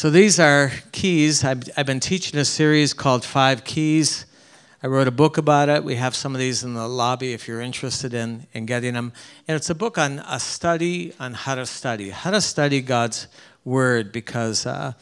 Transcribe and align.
So 0.00 0.08
these 0.08 0.40
are 0.40 0.72
keys. 0.92 1.44
I've, 1.44 1.68
I've 1.76 1.84
been 1.84 2.00
teaching 2.00 2.40
a 2.40 2.44
series 2.46 2.94
called 2.94 3.22
Five 3.22 3.64
Keys. 3.64 4.24
I 4.82 4.86
wrote 4.86 5.06
a 5.08 5.10
book 5.10 5.36
about 5.36 5.68
it. 5.68 5.84
We 5.84 5.96
have 5.96 6.16
some 6.16 6.34
of 6.34 6.38
these 6.38 6.64
in 6.64 6.72
the 6.72 6.88
lobby 6.88 7.34
if 7.34 7.46
you're 7.46 7.60
interested 7.60 8.14
in, 8.14 8.46
in 8.54 8.64
getting 8.64 8.94
them. 8.94 9.12
And 9.46 9.56
it's 9.56 9.68
a 9.68 9.74
book 9.74 9.98
on 9.98 10.20
a 10.20 10.40
study 10.40 11.12
on 11.20 11.34
how 11.34 11.54
to 11.54 11.66
study, 11.66 12.08
how 12.08 12.30
to 12.30 12.40
study 12.40 12.80
God's 12.80 13.28
Word, 13.66 14.10
because 14.10 14.64
uh, 14.64 14.94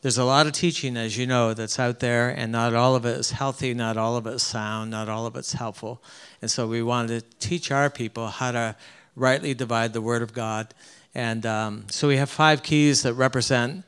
there's 0.00 0.16
a 0.16 0.24
lot 0.24 0.46
of 0.46 0.54
teaching, 0.54 0.96
as 0.96 1.18
you 1.18 1.26
know, 1.26 1.52
that's 1.52 1.78
out 1.78 2.00
there, 2.00 2.30
and 2.30 2.50
not 2.50 2.72
all 2.72 2.96
of 2.96 3.04
it 3.04 3.18
is 3.18 3.32
healthy, 3.32 3.74
not 3.74 3.98
all 3.98 4.16
of 4.16 4.26
it 4.26 4.32
is 4.32 4.42
sound, 4.42 4.90
not 4.90 5.10
all 5.10 5.26
of 5.26 5.36
it's 5.36 5.52
helpful. 5.52 6.02
And 6.40 6.50
so 6.50 6.66
we 6.66 6.82
wanted 6.82 7.20
to 7.20 7.48
teach 7.48 7.70
our 7.70 7.90
people 7.90 8.28
how 8.28 8.52
to 8.52 8.76
rightly 9.14 9.52
divide 9.52 9.92
the 9.92 10.00
Word 10.00 10.22
of 10.22 10.32
God. 10.32 10.72
And 11.14 11.44
um, 11.44 11.84
so 11.90 12.08
we 12.08 12.16
have 12.16 12.30
five 12.30 12.62
keys 12.62 13.02
that 13.02 13.12
represent 13.12 13.84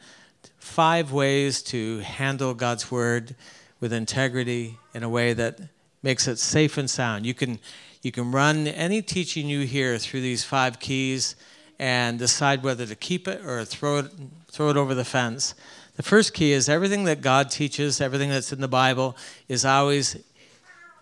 five 0.70 1.10
ways 1.10 1.62
to 1.62 1.98
handle 1.98 2.54
God's 2.54 2.92
word 2.92 3.34
with 3.80 3.92
integrity 3.92 4.78
in 4.94 5.02
a 5.02 5.08
way 5.08 5.32
that 5.32 5.58
makes 6.00 6.28
it 6.28 6.38
safe 6.38 6.78
and 6.78 6.88
sound. 6.88 7.26
You 7.26 7.34
can 7.34 7.58
you 8.02 8.12
can 8.12 8.30
run 8.30 8.68
any 8.68 9.02
teaching 9.02 9.48
you 9.48 9.66
hear 9.66 9.98
through 9.98 10.20
these 10.20 10.44
five 10.44 10.78
keys 10.78 11.34
and 11.80 12.20
decide 12.20 12.62
whether 12.62 12.86
to 12.86 12.94
keep 12.94 13.26
it 13.26 13.44
or 13.44 13.64
throw 13.64 13.98
it 13.98 14.12
throw 14.48 14.70
it 14.70 14.76
over 14.76 14.94
the 14.94 15.04
fence. 15.04 15.54
The 15.96 16.04
first 16.04 16.34
key 16.34 16.52
is 16.52 16.68
everything 16.68 17.02
that 17.04 17.20
God 17.20 17.50
teaches, 17.50 18.00
everything 18.00 18.30
that's 18.30 18.52
in 18.52 18.60
the 18.60 18.68
Bible 18.68 19.16
is 19.48 19.64
always 19.64 20.22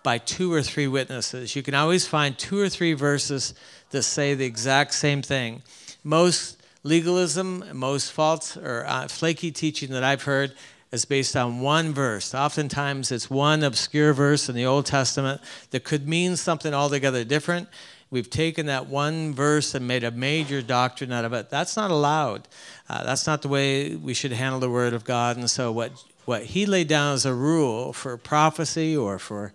by 0.01 0.17
two 0.17 0.51
or 0.51 0.63
three 0.63 0.87
witnesses. 0.87 1.55
You 1.55 1.61
can 1.61 1.75
always 1.75 2.07
find 2.07 2.35
two 2.35 2.59
or 2.59 2.69
three 2.69 2.93
verses 2.93 3.53
that 3.91 4.01
say 4.01 4.33
the 4.33 4.45
exact 4.45 4.95
same 4.95 5.21
thing. 5.21 5.61
Most 6.03 6.58
legalism, 6.83 7.63
most 7.73 8.11
false 8.11 8.55
or 8.57 8.85
uh, 8.87 9.07
flaky 9.07 9.51
teaching 9.51 9.91
that 9.91 10.03
I've 10.03 10.23
heard 10.23 10.53
is 10.91 11.05
based 11.05 11.35
on 11.35 11.59
one 11.59 11.93
verse. 11.93 12.33
Oftentimes, 12.33 13.11
it's 13.11 13.29
one 13.29 13.63
obscure 13.63 14.13
verse 14.13 14.49
in 14.49 14.55
the 14.55 14.65
Old 14.65 14.85
Testament 14.85 15.41
that 15.71 15.83
could 15.83 16.07
mean 16.07 16.35
something 16.35 16.73
altogether 16.73 17.23
different. 17.23 17.67
We've 18.11 18.29
taken 18.29 18.65
that 18.65 18.87
one 18.87 19.35
verse 19.35 19.75
and 19.75 19.87
made 19.87 20.03
a 20.03 20.09
major 20.09 20.63
doctrine 20.63 21.11
out 21.11 21.25
of 21.25 21.33
it. 21.33 21.51
That's 21.51 21.75
not 21.75 21.91
allowed. 21.91 22.47
Uh, 22.89 23.03
that's 23.03 23.27
not 23.27 23.43
the 23.43 23.49
way 23.49 23.95
we 23.95 24.15
should 24.15 24.31
handle 24.31 24.59
the 24.59 24.69
Word 24.69 24.93
of 24.93 25.03
God. 25.03 25.37
And 25.37 25.47
so, 25.47 25.71
what, 25.71 25.91
what 26.25 26.43
he 26.43 26.65
laid 26.65 26.87
down 26.87 27.13
as 27.13 27.25
a 27.25 27.35
rule 27.35 27.93
for 27.93 28.17
prophecy 28.17 28.97
or 28.97 29.19
for 29.19 29.53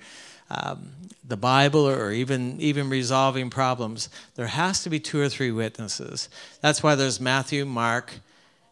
um, 0.50 0.90
the 1.26 1.36
Bible 1.36 1.88
or 1.88 2.12
even 2.12 2.60
even 2.60 2.90
resolving 2.90 3.50
problems, 3.50 4.08
there 4.34 4.46
has 4.46 4.82
to 4.82 4.90
be 4.90 5.00
two 5.00 5.20
or 5.20 5.28
three 5.28 5.50
witnesses. 5.50 6.28
That's 6.60 6.82
why 6.82 6.94
there's 6.94 7.18
Matthew, 7.18 7.64
Mark, 7.64 8.12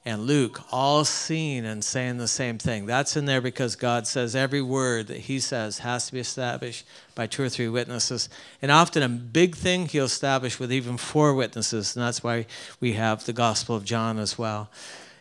and 0.05 0.27
Luke 0.27 0.61
all 0.73 1.05
seeing 1.05 1.65
and 1.65 1.83
saying 1.83 2.19
the 2.19 2.29
same 2.29 2.59
thing. 2.59 2.87
That's 2.87 3.17
in 3.17 3.25
there 3.25 3.41
because 3.41 3.77
God 3.77 4.07
says 4.07 4.35
every 4.35 4.61
word 4.61 5.07
that 5.07 5.19
He 5.19 5.41
says 5.41 5.79
has 5.79 6.07
to 6.07 6.13
be 6.13 6.21
established 6.21 6.85
by 7.15 7.27
two 7.27 7.45
or 7.45 7.49
three 7.49 7.69
witnesses. 7.69 8.29
And 8.61 8.71
often 8.71 9.03
a 9.03 9.09
big 9.09 9.55
thing 9.55 9.87
He'll 9.87 10.05
establish 10.05 10.59
with 10.59 10.73
even 10.73 10.97
four 10.97 11.35
witnesses, 11.35 11.97
and 11.97 12.05
that's 12.05 12.23
why 12.23 12.47
we 12.81 12.95
have 12.95 13.25
the 13.25 13.33
Gospel 13.33 13.77
of 13.77 13.85
John 13.85 14.19
as 14.19 14.37
well. 14.37 14.71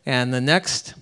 And 0.06 0.34
the 0.34 0.42
next 0.42 0.96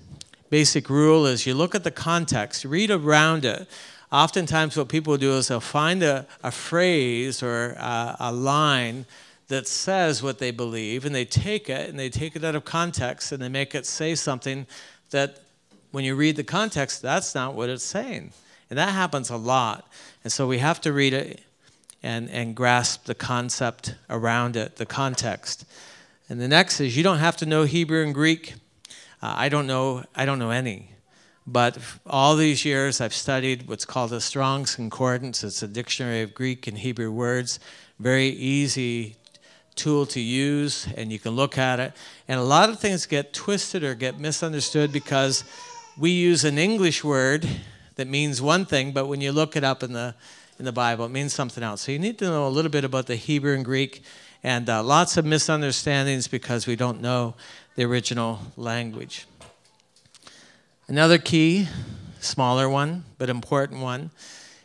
basic 0.50 0.90
rule 0.90 1.26
is 1.26 1.48
you 1.48 1.54
look 1.54 1.74
at 1.74 1.84
the 1.84 1.92
context, 1.92 2.66
read 2.66 2.92
around 2.92 3.46
it 3.46 3.68
oftentimes 4.12 4.78
what 4.78 4.90
people 4.90 5.18
do 5.18 5.34
is 5.34 5.48
they'll 5.48 5.60
find 5.60 6.04
a, 6.04 6.26
a 6.44 6.52
phrase 6.52 7.44
or 7.44 7.72
a, 7.72 8.16
a 8.20 8.32
line 8.32 9.06
that 9.48 9.68
says 9.68 10.22
what 10.22 10.40
they 10.40 10.52
believe, 10.52 11.06
and 11.06 11.14
they 11.14 11.26
take 11.26 11.70
it 11.70 11.90
and 11.90 11.98
they 12.00 12.10
take 12.10 12.36
it 12.36 12.44
out 12.44 12.56
of 12.56 12.66
context 12.66 13.32
and 13.32 13.42
they 13.42 13.50
make 13.50 13.74
it 13.74 13.86
say 13.86 14.16
something 14.16 14.68
that 15.10 15.40
when 15.92 16.04
you 16.04 16.16
read 16.16 16.36
the 16.36 16.44
context, 16.44 17.02
that's 17.02 17.34
not 17.34 17.56
what 17.56 17.70
it's 17.70 17.84
saying. 17.84 18.32
And 18.70 18.78
that 18.78 18.90
happens 18.90 19.32
a 19.32 19.38
lot. 19.38 19.88
And 20.24 20.32
so 20.32 20.48
we 20.48 20.60
have 20.60 20.80
to 20.82 20.94
read 20.94 21.14
it 21.14 21.42
and, 22.04 22.30
and 22.30 22.56
grasp 22.56 23.06
the 23.06 23.16
concept 23.16 23.96
around 24.10 24.56
it, 24.56 24.76
the 24.76 24.86
context. 24.86 25.66
And 26.30 26.40
the 26.40 26.48
next 26.48 26.80
is 26.80 26.96
you 26.96 27.04
don't 27.04 27.18
have 27.18 27.38
to 27.38 27.46
know 27.48 27.64
Hebrew 27.64 28.04
and 28.04 28.14
Greek. 28.14 28.54
Uh, 29.22 29.34
I 29.36 29.50
don't 29.50 29.66
know. 29.66 30.04
I 30.16 30.26
don't 30.26 30.38
know 30.38 30.52
any. 30.52 30.89
But 31.52 31.80
all 32.06 32.36
these 32.36 32.64
years, 32.64 33.02
I've 33.02 33.14
studied 33.14 33.68
what's 33.68 33.86
called 33.86 34.14
a 34.14 34.22
Strong's 34.22 34.76
Concordance. 34.76 35.44
It's 35.44 35.64
a 35.64 35.68
dictionary 35.68 36.22
of 36.22 36.36
Greek 36.36 36.68
and 36.68 36.78
Hebrew 36.78 37.12
words. 37.12 37.60
Very 37.98 38.28
easy 38.28 39.16
tool 39.74 40.06
to 40.06 40.20
use, 40.20 40.88
and 40.96 41.12
you 41.12 41.18
can 41.18 41.32
look 41.32 41.58
at 41.58 41.80
it. 41.80 41.94
And 42.28 42.40
a 42.40 42.44
lot 42.44 42.70
of 42.70 42.80
things 42.80 43.08
get 43.08 43.34
twisted 43.34 43.84
or 43.84 43.96
get 43.96 44.20
misunderstood 44.20 44.92
because 44.92 45.44
we 45.98 46.12
use 46.12 46.44
an 46.44 46.60
English 46.60 47.04
word 47.04 47.50
that 47.96 48.08
means 48.08 48.44
one 48.44 48.66
thing, 48.66 48.92
but 48.92 49.08
when 49.08 49.20
you 49.20 49.32
look 49.32 49.56
it 49.56 49.64
up 49.64 49.82
in 49.82 49.94
the 49.94 50.14
in 50.60 50.66
the 50.66 50.72
Bible, 50.72 51.06
it 51.06 51.10
means 51.10 51.34
something 51.34 51.64
else. 51.64 51.82
So 51.82 51.94
you 51.94 52.00
need 52.00 52.20
to 52.20 52.26
know 52.26 52.46
a 52.46 52.50
little 52.50 52.70
bit 52.70 52.84
about 52.84 53.08
the 53.08 53.16
Hebrew 53.16 53.56
and 53.56 53.66
Greek, 53.66 54.04
and 54.44 54.70
uh, 54.70 54.84
lots 54.84 55.18
of 55.18 55.26
misunderstandings 55.26 56.28
because 56.28 56.68
we 56.68 56.76
don't 56.76 57.02
know 57.02 57.34
the 57.76 57.86
original 57.86 58.40
language. 58.56 59.26
Another 60.90 61.20
key, 61.20 61.68
smaller 62.20 62.68
one, 62.68 63.04
but 63.20 63.30
important 63.30 63.80
one, 63.80 64.10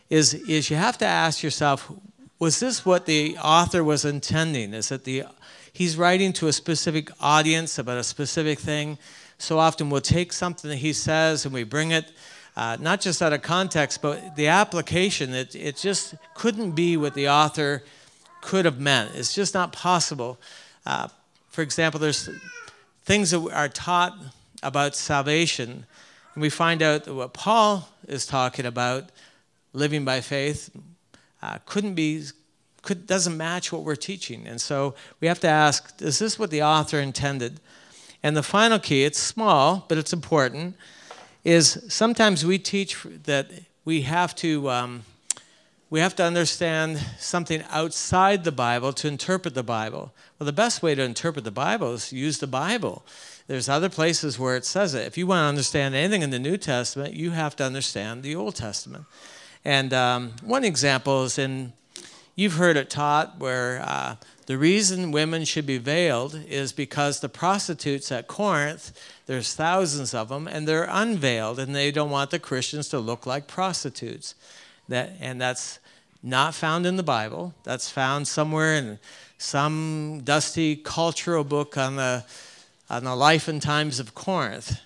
is, 0.08 0.32
is 0.32 0.70
you 0.70 0.76
have 0.76 0.96
to 0.96 1.04
ask 1.04 1.42
yourself 1.42 1.92
was 2.38 2.60
this 2.60 2.86
what 2.86 3.04
the 3.04 3.36
author 3.36 3.84
was 3.84 4.06
intending? 4.06 4.72
Is 4.72 4.90
it 4.90 5.04
the 5.04 5.24
he's 5.70 5.98
writing 5.98 6.32
to 6.34 6.48
a 6.48 6.52
specific 6.54 7.10
audience 7.20 7.78
about 7.78 7.98
a 7.98 8.02
specific 8.02 8.58
thing? 8.58 8.96
So 9.36 9.58
often 9.58 9.90
we'll 9.90 10.00
take 10.00 10.32
something 10.32 10.70
that 10.70 10.78
he 10.78 10.94
says 10.94 11.44
and 11.44 11.52
we 11.52 11.62
bring 11.62 11.90
it 11.90 12.10
uh, 12.56 12.78
not 12.80 13.02
just 13.02 13.20
out 13.20 13.34
of 13.34 13.42
context, 13.42 14.00
but 14.00 14.34
the 14.34 14.48
application. 14.48 15.34
It, 15.34 15.54
it 15.54 15.76
just 15.76 16.14
couldn't 16.34 16.70
be 16.70 16.96
what 16.96 17.12
the 17.12 17.28
author 17.28 17.82
could 18.40 18.64
have 18.64 18.80
meant. 18.80 19.10
It's 19.14 19.34
just 19.34 19.52
not 19.52 19.74
possible. 19.74 20.38
Uh, 20.86 21.08
for 21.50 21.60
example, 21.60 22.00
there's 22.00 22.30
things 23.04 23.30
that 23.32 23.46
are 23.52 23.68
taught 23.68 24.16
about 24.62 24.96
salvation 24.96 25.84
and 26.34 26.42
we 26.42 26.50
find 26.50 26.82
out 26.82 27.04
that 27.04 27.14
what 27.14 27.32
Paul 27.32 27.88
is 28.08 28.26
talking 28.26 28.66
about, 28.66 29.10
living 29.72 30.04
by 30.04 30.20
faith, 30.20 30.70
uh, 31.42 31.58
couldn't 31.66 31.94
be, 31.94 32.24
could, 32.82 33.06
doesn't 33.06 33.36
match 33.36 33.72
what 33.72 33.82
we're 33.82 33.94
teaching. 33.96 34.46
And 34.46 34.60
so 34.60 34.94
we 35.20 35.28
have 35.28 35.40
to 35.40 35.48
ask 35.48 36.00
is 36.02 36.18
this 36.18 36.38
what 36.38 36.50
the 36.50 36.62
author 36.62 36.98
intended? 36.98 37.60
And 38.22 38.36
the 38.36 38.42
final 38.42 38.78
key, 38.78 39.04
it's 39.04 39.18
small, 39.18 39.84
but 39.88 39.98
it's 39.98 40.12
important, 40.12 40.76
is 41.44 41.84
sometimes 41.88 42.44
we 42.44 42.58
teach 42.58 43.02
that 43.24 43.50
we 43.84 44.02
have 44.02 44.34
to. 44.36 44.70
Um, 44.70 45.02
we 45.94 46.00
have 46.00 46.16
to 46.16 46.24
understand 46.24 46.98
something 47.20 47.62
outside 47.70 48.42
the 48.42 48.50
Bible 48.50 48.92
to 48.92 49.06
interpret 49.06 49.54
the 49.54 49.62
Bible. 49.62 50.12
Well, 50.36 50.44
the 50.44 50.52
best 50.52 50.82
way 50.82 50.96
to 50.96 51.02
interpret 51.04 51.44
the 51.44 51.52
Bible 51.52 51.92
is 51.92 52.12
use 52.12 52.38
the 52.38 52.48
Bible. 52.48 53.06
There's 53.46 53.68
other 53.68 53.88
places 53.88 54.36
where 54.36 54.56
it 54.56 54.64
says 54.64 54.94
it. 54.94 55.06
If 55.06 55.16
you 55.16 55.28
want 55.28 55.44
to 55.44 55.48
understand 55.50 55.94
anything 55.94 56.22
in 56.22 56.30
the 56.30 56.40
New 56.40 56.56
Testament, 56.56 57.14
you 57.14 57.30
have 57.30 57.54
to 57.54 57.64
understand 57.64 58.24
the 58.24 58.34
Old 58.34 58.56
Testament. 58.56 59.04
And 59.64 59.92
um, 59.92 60.32
one 60.42 60.64
example 60.64 61.22
is 61.22 61.38
in, 61.38 61.74
you've 62.34 62.54
heard 62.54 62.76
it 62.76 62.90
taught 62.90 63.38
where 63.38 63.80
uh, 63.80 64.16
the 64.46 64.58
reason 64.58 65.12
women 65.12 65.44
should 65.44 65.64
be 65.64 65.78
veiled 65.78 66.34
is 66.48 66.72
because 66.72 67.20
the 67.20 67.28
prostitutes 67.28 68.10
at 68.10 68.26
Corinth, 68.26 68.90
there's 69.26 69.54
thousands 69.54 70.12
of 70.12 70.28
them, 70.28 70.48
and 70.48 70.66
they're 70.66 70.88
unveiled, 70.90 71.60
and 71.60 71.72
they 71.72 71.92
don't 71.92 72.10
want 72.10 72.32
the 72.32 72.40
Christians 72.40 72.88
to 72.88 72.98
look 72.98 73.26
like 73.26 73.46
prostitutes. 73.46 74.34
That, 74.88 75.12
and 75.20 75.40
that's 75.40 75.78
not 76.24 76.54
found 76.54 76.86
in 76.86 76.96
the 76.96 77.02
Bible. 77.02 77.54
That's 77.64 77.90
found 77.90 78.26
somewhere 78.26 78.74
in 78.74 78.98
some 79.36 80.22
dusty 80.24 80.74
cultural 80.74 81.44
book 81.44 81.76
on 81.76 81.96
the 81.96 82.24
on 82.88 83.04
the 83.04 83.14
life 83.14 83.46
and 83.46 83.60
times 83.62 84.00
of 84.00 84.14
Corinth, 84.14 84.80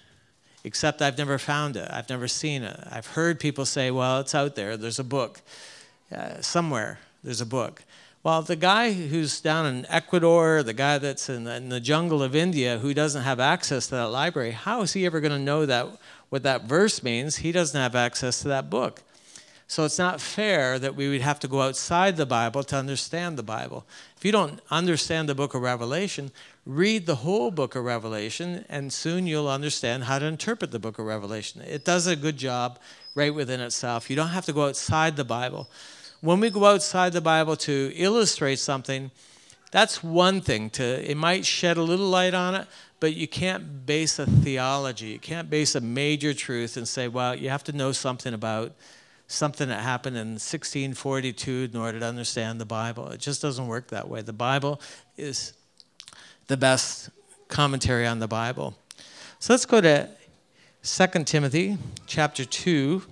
except 0.64 1.00
I've 1.02 1.18
never 1.18 1.38
found 1.38 1.76
it. 1.76 1.88
I've 1.90 2.08
never 2.08 2.28
seen 2.28 2.62
it. 2.62 2.78
I've 2.90 3.06
heard 3.06 3.40
people 3.40 3.64
say, 3.64 3.90
well, 3.90 4.20
it's 4.20 4.34
out 4.34 4.54
there. 4.54 4.76
There's 4.76 4.98
a 4.98 5.04
book. 5.04 5.40
Uh, 6.14 6.40
somewhere, 6.40 6.98
there's 7.22 7.40
a 7.40 7.46
book. 7.46 7.82
Well, 8.22 8.42
the 8.42 8.56
guy 8.56 8.92
who's 8.92 9.40
down 9.40 9.66
in 9.66 9.86
Ecuador, 9.88 10.62
the 10.62 10.72
guy 10.72 10.98
that's 10.98 11.28
in 11.28 11.44
the, 11.44 11.56
in 11.56 11.68
the 11.68 11.80
jungle 11.80 12.22
of 12.22 12.34
India 12.34 12.78
who 12.78 12.94
doesn't 12.94 13.22
have 13.22 13.40
access 13.40 13.86
to 13.88 13.96
that 13.96 14.08
library, 14.08 14.52
how 14.52 14.82
is 14.82 14.92
he 14.92 15.06
ever 15.06 15.20
going 15.20 15.32
to 15.32 15.38
know 15.38 15.66
that 15.66 15.88
what 16.28 16.42
that 16.44 16.64
verse 16.64 17.02
means? 17.02 17.36
He 17.36 17.52
doesn't 17.52 17.78
have 17.78 17.94
access 17.94 18.40
to 18.42 18.48
that 18.48 18.70
book. 18.70 19.02
So 19.70 19.84
it's 19.84 19.98
not 19.98 20.22
fair 20.22 20.78
that 20.78 20.96
we 20.96 21.10
would 21.10 21.20
have 21.20 21.38
to 21.40 21.48
go 21.48 21.60
outside 21.60 22.16
the 22.16 22.24
Bible 22.24 22.64
to 22.64 22.76
understand 22.76 23.36
the 23.36 23.42
Bible. 23.42 23.86
If 24.16 24.24
you 24.24 24.32
don't 24.32 24.60
understand 24.70 25.28
the 25.28 25.34
book 25.34 25.52
of 25.54 25.60
Revelation, 25.60 26.30
read 26.64 27.04
the 27.04 27.16
whole 27.16 27.50
book 27.50 27.76
of 27.76 27.84
Revelation, 27.84 28.64
and 28.70 28.90
soon 28.90 29.26
you'll 29.26 29.48
understand 29.48 30.04
how 30.04 30.18
to 30.18 30.24
interpret 30.24 30.70
the 30.70 30.78
book 30.78 30.98
of 30.98 31.04
Revelation. 31.04 31.60
It 31.60 31.84
does 31.84 32.06
a 32.06 32.16
good 32.16 32.38
job 32.38 32.78
right 33.14 33.34
within 33.34 33.60
itself. 33.60 34.08
You 34.08 34.16
don't 34.16 34.28
have 34.28 34.46
to 34.46 34.54
go 34.54 34.66
outside 34.66 35.16
the 35.16 35.24
Bible. 35.24 35.68
When 36.22 36.40
we 36.40 36.48
go 36.48 36.64
outside 36.64 37.12
the 37.12 37.20
Bible 37.20 37.54
to 37.56 37.92
illustrate 37.94 38.60
something, 38.60 39.10
that's 39.70 40.02
one 40.02 40.40
thing 40.40 40.70
to 40.70 41.10
it 41.10 41.16
might 41.18 41.44
shed 41.44 41.76
a 41.76 41.82
little 41.82 42.08
light 42.08 42.32
on 42.32 42.54
it 42.54 42.66
but 43.00 43.14
you 43.14 43.28
can't 43.28 43.86
base 43.86 44.18
a 44.18 44.26
theology, 44.26 45.08
you 45.08 45.18
can't 45.18 45.48
base 45.48 45.74
a 45.74 45.80
major 45.80 46.34
truth 46.34 46.76
and 46.76 46.88
say, 46.88 47.06
well, 47.06 47.34
you 47.34 47.48
have 47.48 47.62
to 47.64 47.72
know 47.72 47.92
something 47.92 48.34
about 48.34 48.72
something 49.28 49.68
that 49.68 49.82
happened 49.82 50.16
in 50.16 50.28
1642 50.30 51.68
in 51.72 51.78
order 51.78 52.00
to 52.00 52.06
understand 52.06 52.60
the 52.60 52.64
Bible. 52.64 53.08
It 53.08 53.20
just 53.20 53.40
doesn't 53.40 53.68
work 53.68 53.88
that 53.88 54.08
way. 54.08 54.22
The 54.22 54.32
Bible 54.32 54.80
is 55.16 55.52
the 56.48 56.56
best 56.56 57.10
commentary 57.48 58.06
on 58.06 58.18
the 58.18 58.26
Bible. 58.26 58.74
So 59.38 59.52
let's 59.52 59.66
go 59.66 59.80
to 59.82 60.08
2 60.82 61.06
Timothy 61.24 61.76
chapter 62.06 62.44
2. 62.44 63.02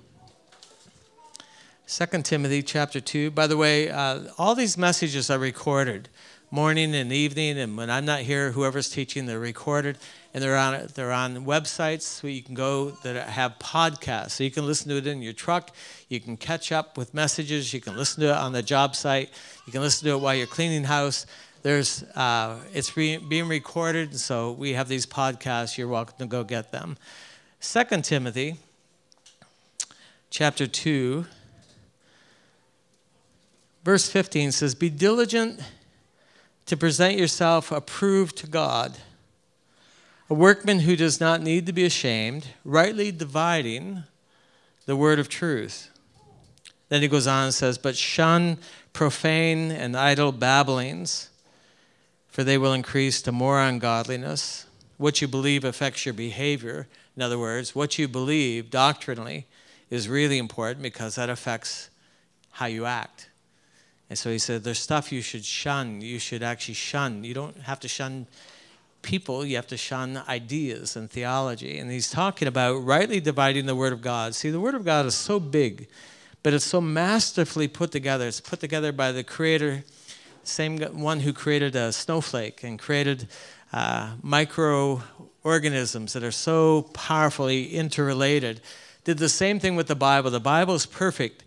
2 1.86 2.06
Timothy 2.22 2.62
chapter 2.62 2.98
2. 2.98 3.30
By 3.30 3.46
the 3.46 3.56
way, 3.56 3.90
uh, 3.90 4.22
all 4.38 4.54
these 4.54 4.78
messages 4.78 5.30
are 5.30 5.38
recorded 5.38 6.08
morning 6.50 6.94
and 6.94 7.12
evening, 7.12 7.58
and 7.58 7.76
when 7.76 7.90
I'm 7.90 8.04
not 8.04 8.20
here, 8.20 8.52
whoever's 8.52 8.88
teaching, 8.88 9.26
they're 9.26 9.38
recorded 9.38 9.98
and 10.36 10.44
they're 10.44 10.56
on 10.58 10.86
they're 10.92 11.12
on 11.12 11.46
websites 11.46 12.22
where 12.22 12.30
you 12.30 12.42
can 12.42 12.54
go 12.54 12.90
that 13.04 13.30
have 13.30 13.58
podcasts. 13.58 14.32
So 14.32 14.44
you 14.44 14.50
can 14.50 14.66
listen 14.66 14.90
to 14.90 14.98
it 14.98 15.06
in 15.06 15.22
your 15.22 15.32
truck. 15.32 15.70
You 16.10 16.20
can 16.20 16.36
catch 16.36 16.72
up 16.72 16.98
with 16.98 17.14
messages. 17.14 17.72
You 17.72 17.80
can 17.80 17.96
listen 17.96 18.20
to 18.20 18.28
it 18.28 18.36
on 18.36 18.52
the 18.52 18.62
job 18.62 18.94
site. 18.94 19.30
You 19.64 19.72
can 19.72 19.80
listen 19.80 20.06
to 20.06 20.12
it 20.12 20.18
while 20.18 20.34
you're 20.34 20.46
cleaning 20.46 20.84
house. 20.84 21.24
There's 21.62 22.02
uh, 22.14 22.58
it's 22.74 22.98
re- 22.98 23.16
being 23.16 23.48
recorded, 23.48 24.20
so 24.20 24.52
we 24.52 24.74
have 24.74 24.88
these 24.88 25.06
podcasts. 25.06 25.78
You're 25.78 25.88
welcome 25.88 26.18
to 26.18 26.26
go 26.26 26.44
get 26.44 26.70
them. 26.70 26.98
Second 27.58 28.04
Timothy, 28.04 28.56
chapter 30.28 30.66
two, 30.66 31.24
verse 33.84 34.06
15 34.06 34.52
says, 34.52 34.74
"Be 34.74 34.90
diligent." 34.90 35.62
to 36.66 36.76
present 36.76 37.16
yourself 37.16 37.70
approved 37.70 38.36
to 38.36 38.48
God, 38.48 38.98
a 40.28 40.34
workman 40.34 40.80
who 40.80 40.96
does 40.96 41.20
not 41.20 41.40
need 41.40 41.66
to 41.66 41.72
be 41.72 41.84
ashamed, 41.84 42.48
rightly 42.64 43.12
dividing 43.12 44.04
the 44.86 44.96
word 44.96 45.18
of 45.18 45.28
truth. 45.28 45.90
Then 46.88 47.02
he 47.02 47.08
goes 47.08 47.26
on 47.26 47.44
and 47.44 47.54
says, 47.54 47.78
But 47.78 47.96
shun 47.96 48.58
profane 48.92 49.70
and 49.70 49.96
idle 49.96 50.32
babblings, 50.32 51.30
for 52.28 52.44
they 52.44 52.58
will 52.58 52.72
increase 52.72 53.22
to 53.22 53.32
more 53.32 53.60
ungodliness. 53.60 54.66
What 54.96 55.20
you 55.20 55.28
believe 55.28 55.64
affects 55.64 56.06
your 56.06 56.14
behavior. 56.14 56.88
In 57.16 57.22
other 57.22 57.38
words, 57.38 57.74
what 57.74 57.98
you 57.98 58.08
believe 58.08 58.70
doctrinally 58.70 59.46
is 59.90 60.08
really 60.08 60.38
important 60.38 60.82
because 60.82 61.14
that 61.14 61.30
affects 61.30 61.90
how 62.52 62.66
you 62.66 62.84
act. 62.84 63.28
And 64.08 64.18
so 64.18 64.30
he 64.30 64.38
said, 64.38 64.64
There's 64.64 64.78
stuff 64.78 65.12
you 65.12 65.22
should 65.22 65.44
shun. 65.44 66.00
You 66.00 66.18
should 66.18 66.42
actually 66.42 66.74
shun. 66.74 67.24
You 67.24 67.34
don't 67.34 67.58
have 67.62 67.80
to 67.80 67.88
shun 67.88 68.26
people, 69.06 69.46
you 69.46 69.54
have 69.54 69.68
to 69.68 69.76
shun 69.76 70.20
ideas 70.28 70.96
and 70.96 71.08
theology. 71.08 71.78
And 71.78 71.90
he's 71.90 72.10
talking 72.10 72.48
about 72.48 72.84
rightly 72.84 73.20
dividing 73.20 73.66
the 73.66 73.76
Word 73.76 73.92
of 73.92 74.02
God. 74.02 74.34
See, 74.34 74.50
the 74.50 74.60
Word 74.60 74.74
of 74.74 74.84
God 74.84 75.06
is 75.06 75.14
so 75.14 75.38
big, 75.38 75.88
but 76.42 76.52
it's 76.52 76.64
so 76.64 76.80
masterfully 76.80 77.68
put 77.68 77.92
together. 77.92 78.26
It's 78.26 78.40
put 78.40 78.58
together 78.58 78.90
by 78.90 79.12
the 79.12 79.22
Creator, 79.22 79.84
same 80.42 80.78
one 80.78 81.20
who 81.20 81.32
created 81.32 81.76
a 81.76 81.92
snowflake 81.92 82.64
and 82.64 82.80
created 82.80 83.28
uh, 83.72 84.16
microorganisms 84.22 86.12
that 86.12 86.24
are 86.24 86.32
so 86.32 86.82
powerfully 86.92 87.74
interrelated. 87.74 88.60
Did 89.04 89.18
the 89.18 89.28
same 89.28 89.60
thing 89.60 89.76
with 89.76 89.86
the 89.86 89.94
Bible. 89.94 90.32
The 90.32 90.40
Bible 90.40 90.74
is 90.74 90.84
perfect 90.84 91.44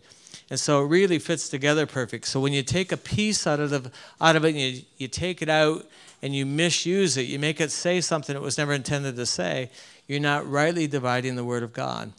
and 0.50 0.58
so 0.58 0.82
it 0.82 0.88
really 0.88 1.20
fits 1.20 1.48
together 1.48 1.86
perfect. 1.86 2.26
So 2.26 2.40
when 2.40 2.52
you 2.52 2.64
take 2.64 2.90
a 2.90 2.96
piece 2.96 3.46
out 3.46 3.60
of, 3.60 3.70
the, 3.70 3.92
out 4.20 4.34
of 4.34 4.44
it 4.44 4.48
and 4.48 4.58
you, 4.58 4.82
you 4.98 5.06
take 5.06 5.42
it 5.42 5.48
out 5.48 5.86
and 6.22 6.34
you 6.34 6.44
misuse 6.44 7.16
it, 7.16 7.22
you 7.22 7.38
make 7.38 7.60
it 7.60 7.70
say 7.70 8.00
something 8.00 8.36
it 8.36 8.42
was 8.42 8.58
never 8.58 8.72
intended 8.72 9.16
to 9.16 9.26
say, 9.26 9.70
you're 10.06 10.20
not 10.20 10.48
rightly 10.48 10.86
dividing 10.86 11.36
the 11.36 11.44
Word 11.44 11.62
of 11.62 11.72
God. 11.72 12.12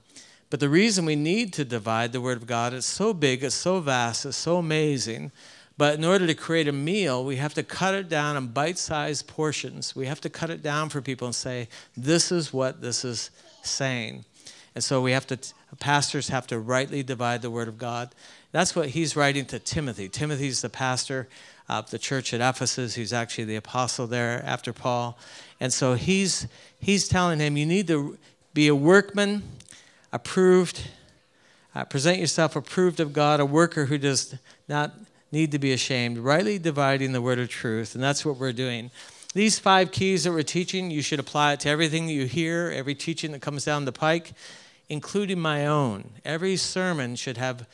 But 0.50 0.60
the 0.60 0.70
reason 0.70 1.06
we 1.06 1.16
need 1.16 1.54
to 1.54 1.66
divide 1.66 2.12
the 2.12 2.22
Word 2.22 2.38
of 2.38 2.48
God 2.48 2.74
is 2.74 2.86
so 2.86 3.14
big, 3.14 3.44
it's 3.44 3.56
so 3.56 3.80
vast, 3.80 4.26
it's 4.26 4.38
so 4.38 4.58
amazing. 4.58 5.32
But 5.78 5.96
in 5.96 6.06
order 6.06 6.28
to 6.28 6.36
create 6.36 6.68
a 6.68 6.74
meal, 6.74 7.24
we 7.24 7.38
have 7.38 7.54
to 7.56 7.64
cut 7.64 7.96
it 7.96 8.10
down 8.10 8.38
in 8.38 8.48
bite 8.48 8.78
sized 8.78 9.28
portions. 9.28 9.96
We 9.96 10.06
have 10.08 10.22
to 10.22 10.30
cut 10.30 10.50
it 10.50 10.62
down 10.62 10.90
for 10.90 11.02
people 11.02 11.26
and 11.26 11.36
say, 11.36 11.70
this 11.96 12.32
is 12.32 12.54
what 12.54 12.82
this 12.82 13.04
is 13.06 13.32
saying. 13.64 14.26
And 14.76 14.84
so 14.84 15.02
we 15.02 15.12
have 15.12 15.28
to, 15.28 15.40
pastors 15.80 16.30
have 16.30 16.48
to 16.48 16.60
rightly 16.60 17.04
divide 17.04 17.42
the 17.42 17.52
word 17.52 17.68
of 17.68 17.78
God. 17.78 18.14
That's 18.52 18.76
what 18.76 18.90
he's 18.90 19.16
writing 19.16 19.46
to 19.46 19.60
Timothy. 19.60 20.08
Timothy's 20.10 20.62
the 20.62 20.70
pastor 20.70 21.28
the 21.90 22.00
church 22.00 22.34
at 22.34 22.42
Ephesus. 22.42 22.96
He's 22.96 23.14
actually 23.14 23.46
the 23.46 23.56
apostle 23.56 24.08
there 24.08 24.44
after 24.46 24.74
Paul. 24.74 25.18
And 25.60 25.72
so 25.72 25.94
he's, 25.94 26.48
he's 26.80 27.08
telling 27.08 27.40
him, 27.40 27.58
you 27.58 27.66
need 27.66 27.88
to 27.88 28.18
be 28.54 28.68
a 28.68 28.76
workman, 28.76 29.44
approved, 30.12 30.90
uh, 31.74 31.86
present 31.86 32.20
yourself 32.20 32.56
approved 32.56 33.00
of 33.00 33.14
God, 33.14 33.40
a 33.40 33.46
worker 33.46 33.86
who 33.86 33.98
does 33.98 34.36
not 34.68 34.94
need 35.32 35.52
to 35.52 35.60
be 35.60 35.72
ashamed, 35.72 36.18
rightly 36.18 36.60
dividing 36.60 37.14
the 37.14 37.22
word 37.22 37.40
of 37.40 37.50
truth. 37.50 37.96
And 37.96 38.04
that's 38.04 38.26
what 38.26 38.38
we're 38.38 38.52
doing. 38.52 38.92
These 39.34 39.60
five 39.60 39.92
keys 39.92 40.26
that 40.26 40.32
we're 40.32 40.44
teaching, 40.44 40.92
you 40.92 41.02
should 41.02 41.20
apply 41.20 41.54
it 41.54 41.62
to 41.62 41.70
everything 41.70 42.08
that 42.08 42.14
you 42.14 42.26
hear, 42.26 42.70
every 42.76 42.96
teaching 42.96 43.32
that 43.32 43.42
comes 43.42 43.64
down 43.64 43.86
the 43.86 43.94
pike 43.94 44.34
including 44.92 45.40
my 45.40 45.66
own. 45.66 46.04
Every 46.26 46.58
sermon 46.58 47.16
should 47.16 47.38
have 47.38 47.66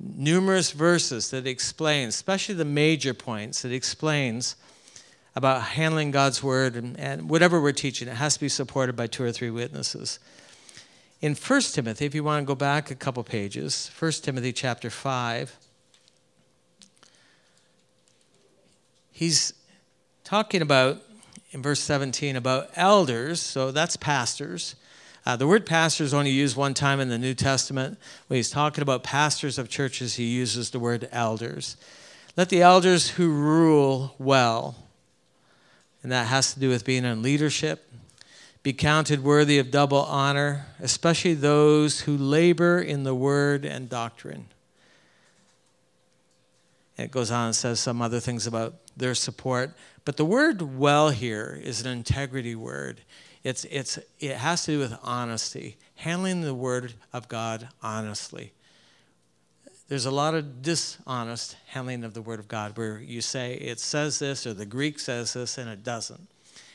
numerous 0.00 0.72
verses 0.72 1.30
that 1.30 1.46
explain, 1.46 2.08
especially 2.08 2.54
the 2.54 2.64
major 2.64 3.14
points 3.14 3.62
that 3.62 3.72
explains 3.72 4.56
about 5.36 5.62
handling 5.62 6.10
God's 6.10 6.42
word 6.42 6.74
and, 6.74 6.98
and 6.98 7.28
whatever 7.30 7.60
we're 7.60 7.72
teaching, 7.72 8.08
it 8.08 8.16
has 8.16 8.34
to 8.34 8.40
be 8.40 8.48
supported 8.48 8.96
by 8.96 9.06
two 9.06 9.22
or 9.22 9.32
three 9.32 9.50
witnesses. 9.50 10.18
In 11.20 11.34
1 11.34 11.60
Timothy, 11.72 12.06
if 12.06 12.14
you 12.14 12.24
want 12.24 12.42
to 12.42 12.46
go 12.46 12.54
back 12.54 12.90
a 12.90 12.94
couple 12.94 13.22
pages, 13.22 13.90
1 13.98 14.12
Timothy 14.22 14.52
chapter 14.52 14.88
5, 14.88 15.56
he's 19.12 19.52
talking 20.24 20.62
about, 20.62 21.02
in 21.50 21.62
verse 21.62 21.80
17, 21.80 22.36
about 22.36 22.70
elders, 22.74 23.40
so 23.40 23.70
that's 23.70 23.96
pastors, 23.96 24.76
uh, 25.26 25.36
the 25.36 25.46
word 25.46 25.66
pastor 25.66 26.04
is 26.04 26.14
only 26.14 26.30
used 26.30 26.56
one 26.56 26.74
time 26.74 27.00
in 27.00 27.08
the 27.08 27.18
New 27.18 27.34
Testament. 27.34 27.98
When 28.26 28.36
he's 28.36 28.50
talking 28.50 28.82
about 28.82 29.02
pastors 29.02 29.58
of 29.58 29.68
churches, 29.68 30.14
he 30.14 30.24
uses 30.24 30.70
the 30.70 30.78
word 30.78 31.08
elders. 31.12 31.76
Let 32.36 32.48
the 32.48 32.62
elders 32.62 33.10
who 33.10 33.30
rule 33.30 34.14
well, 34.18 34.76
and 36.02 36.10
that 36.10 36.28
has 36.28 36.54
to 36.54 36.60
do 36.60 36.68
with 36.68 36.84
being 36.84 37.04
in 37.04 37.22
leadership, 37.22 37.86
be 38.62 38.72
counted 38.72 39.24
worthy 39.24 39.58
of 39.58 39.70
double 39.70 40.02
honor, 40.02 40.66
especially 40.80 41.34
those 41.34 42.00
who 42.00 42.16
labor 42.16 42.78
in 42.80 43.04
the 43.04 43.14
word 43.14 43.64
and 43.64 43.88
doctrine. 43.88 44.46
And 46.96 47.06
it 47.06 47.10
goes 47.10 47.30
on 47.30 47.46
and 47.46 47.56
says 47.56 47.80
some 47.80 48.02
other 48.02 48.20
things 48.20 48.46
about 48.46 48.74
their 48.96 49.14
support. 49.14 49.72
But 50.04 50.16
the 50.16 50.24
word 50.24 50.78
well 50.78 51.10
here 51.10 51.58
is 51.62 51.80
an 51.80 51.90
integrity 51.90 52.54
word. 52.54 53.00
It's, 53.42 53.64
it's, 53.64 53.98
it 54.18 54.36
has 54.36 54.64
to 54.64 54.72
do 54.72 54.78
with 54.80 54.98
honesty, 55.02 55.76
handling 55.96 56.42
the 56.42 56.54
word 56.54 56.94
of 57.12 57.28
God 57.28 57.68
honestly. 57.82 58.52
There's 59.88 60.06
a 60.06 60.10
lot 60.10 60.34
of 60.34 60.62
dishonest 60.62 61.56
handling 61.66 62.04
of 62.04 62.14
the 62.14 62.22
word 62.22 62.38
of 62.38 62.48
God 62.48 62.76
where 62.76 63.00
you 63.00 63.20
say 63.20 63.54
it 63.54 63.80
says 63.80 64.18
this 64.18 64.46
or 64.46 64.54
the 64.54 64.66
Greek 64.66 64.98
says 65.00 65.32
this 65.32 65.58
and 65.58 65.68
it 65.68 65.82
doesn't. 65.82 66.28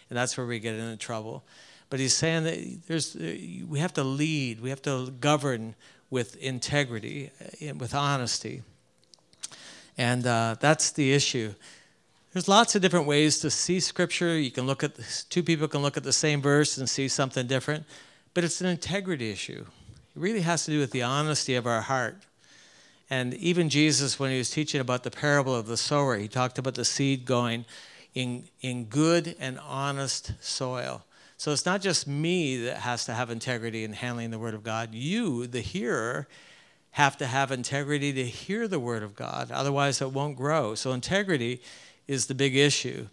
And 0.09 0.17
that's 0.17 0.37
where 0.37 0.45
we 0.45 0.59
get 0.59 0.75
into 0.75 0.97
trouble. 0.97 1.43
But 1.89 1.99
he's 1.99 2.13
saying 2.13 2.43
that 2.43 2.87
there's, 2.87 3.15
we 3.15 3.79
have 3.79 3.93
to 3.93 4.03
lead, 4.03 4.59
we 4.59 4.69
have 4.69 4.81
to 4.81 5.11
govern 5.11 5.75
with 6.09 6.35
integrity, 6.37 7.31
eh, 7.61 7.71
with 7.71 7.93
honesty. 7.93 8.63
And 9.97 10.27
uh, 10.27 10.55
that's 10.59 10.91
the 10.91 11.13
issue. 11.13 11.53
There's 12.35 12.49
lots 12.49 12.75
of 12.75 12.81
different 12.81 13.07
ways 13.07 13.39
to 13.39 13.49
see 13.49 13.79
scripture. 13.79 14.37
You 14.37 14.51
can 14.51 14.65
look 14.65 14.83
at 14.83 14.91
two 15.29 15.41
people 15.41 15.69
can 15.69 15.81
look 15.81 15.95
at 15.95 16.03
the 16.03 16.11
same 16.11 16.41
verse 16.41 16.77
and 16.77 16.89
see 16.89 17.07
something 17.07 17.47
different, 17.47 17.85
but 18.33 18.43
it's 18.43 18.59
an 18.59 18.67
integrity 18.67 19.31
issue. 19.31 19.63
It 20.13 20.19
really 20.19 20.41
has 20.41 20.65
to 20.65 20.71
do 20.71 20.79
with 20.79 20.91
the 20.91 21.01
honesty 21.01 21.55
of 21.55 21.65
our 21.65 21.79
heart. 21.79 22.17
And 23.09 23.35
even 23.35 23.69
Jesus, 23.69 24.19
when 24.19 24.31
he 24.31 24.37
was 24.37 24.51
teaching 24.51 24.81
about 24.81 25.03
the 25.03 25.11
parable 25.11 25.55
of 25.55 25.67
the 25.67 25.77
sower, 25.77 26.17
he 26.17 26.27
talked 26.27 26.57
about 26.57 26.75
the 26.75 26.83
seed 26.83 27.23
going 27.23 27.63
in, 28.13 28.49
in 28.59 28.83
good 28.83 29.37
and 29.39 29.57
honest 29.57 30.33
soil. 30.41 31.05
So 31.37 31.53
it's 31.53 31.65
not 31.65 31.79
just 31.79 32.05
me 32.05 32.57
that 32.65 32.79
has 32.79 33.05
to 33.05 33.13
have 33.13 33.29
integrity 33.29 33.85
in 33.85 33.93
handling 33.93 34.31
the 34.31 34.39
Word 34.39 34.55
of 34.55 34.61
God. 34.61 34.93
You, 34.93 35.47
the 35.47 35.61
hearer, 35.61 36.27
have 36.91 37.15
to 37.19 37.27
have 37.27 37.53
integrity 37.53 38.11
to 38.11 38.25
hear 38.25 38.67
the 38.67 38.79
Word 38.79 39.03
of 39.03 39.15
God. 39.15 39.51
Otherwise, 39.51 40.01
it 40.01 40.11
won't 40.11 40.35
grow. 40.35 40.75
So 40.75 40.91
integrity 40.91 41.61
is 42.07 42.27
the 42.27 42.35
big 42.35 42.55
issue. 42.55 43.07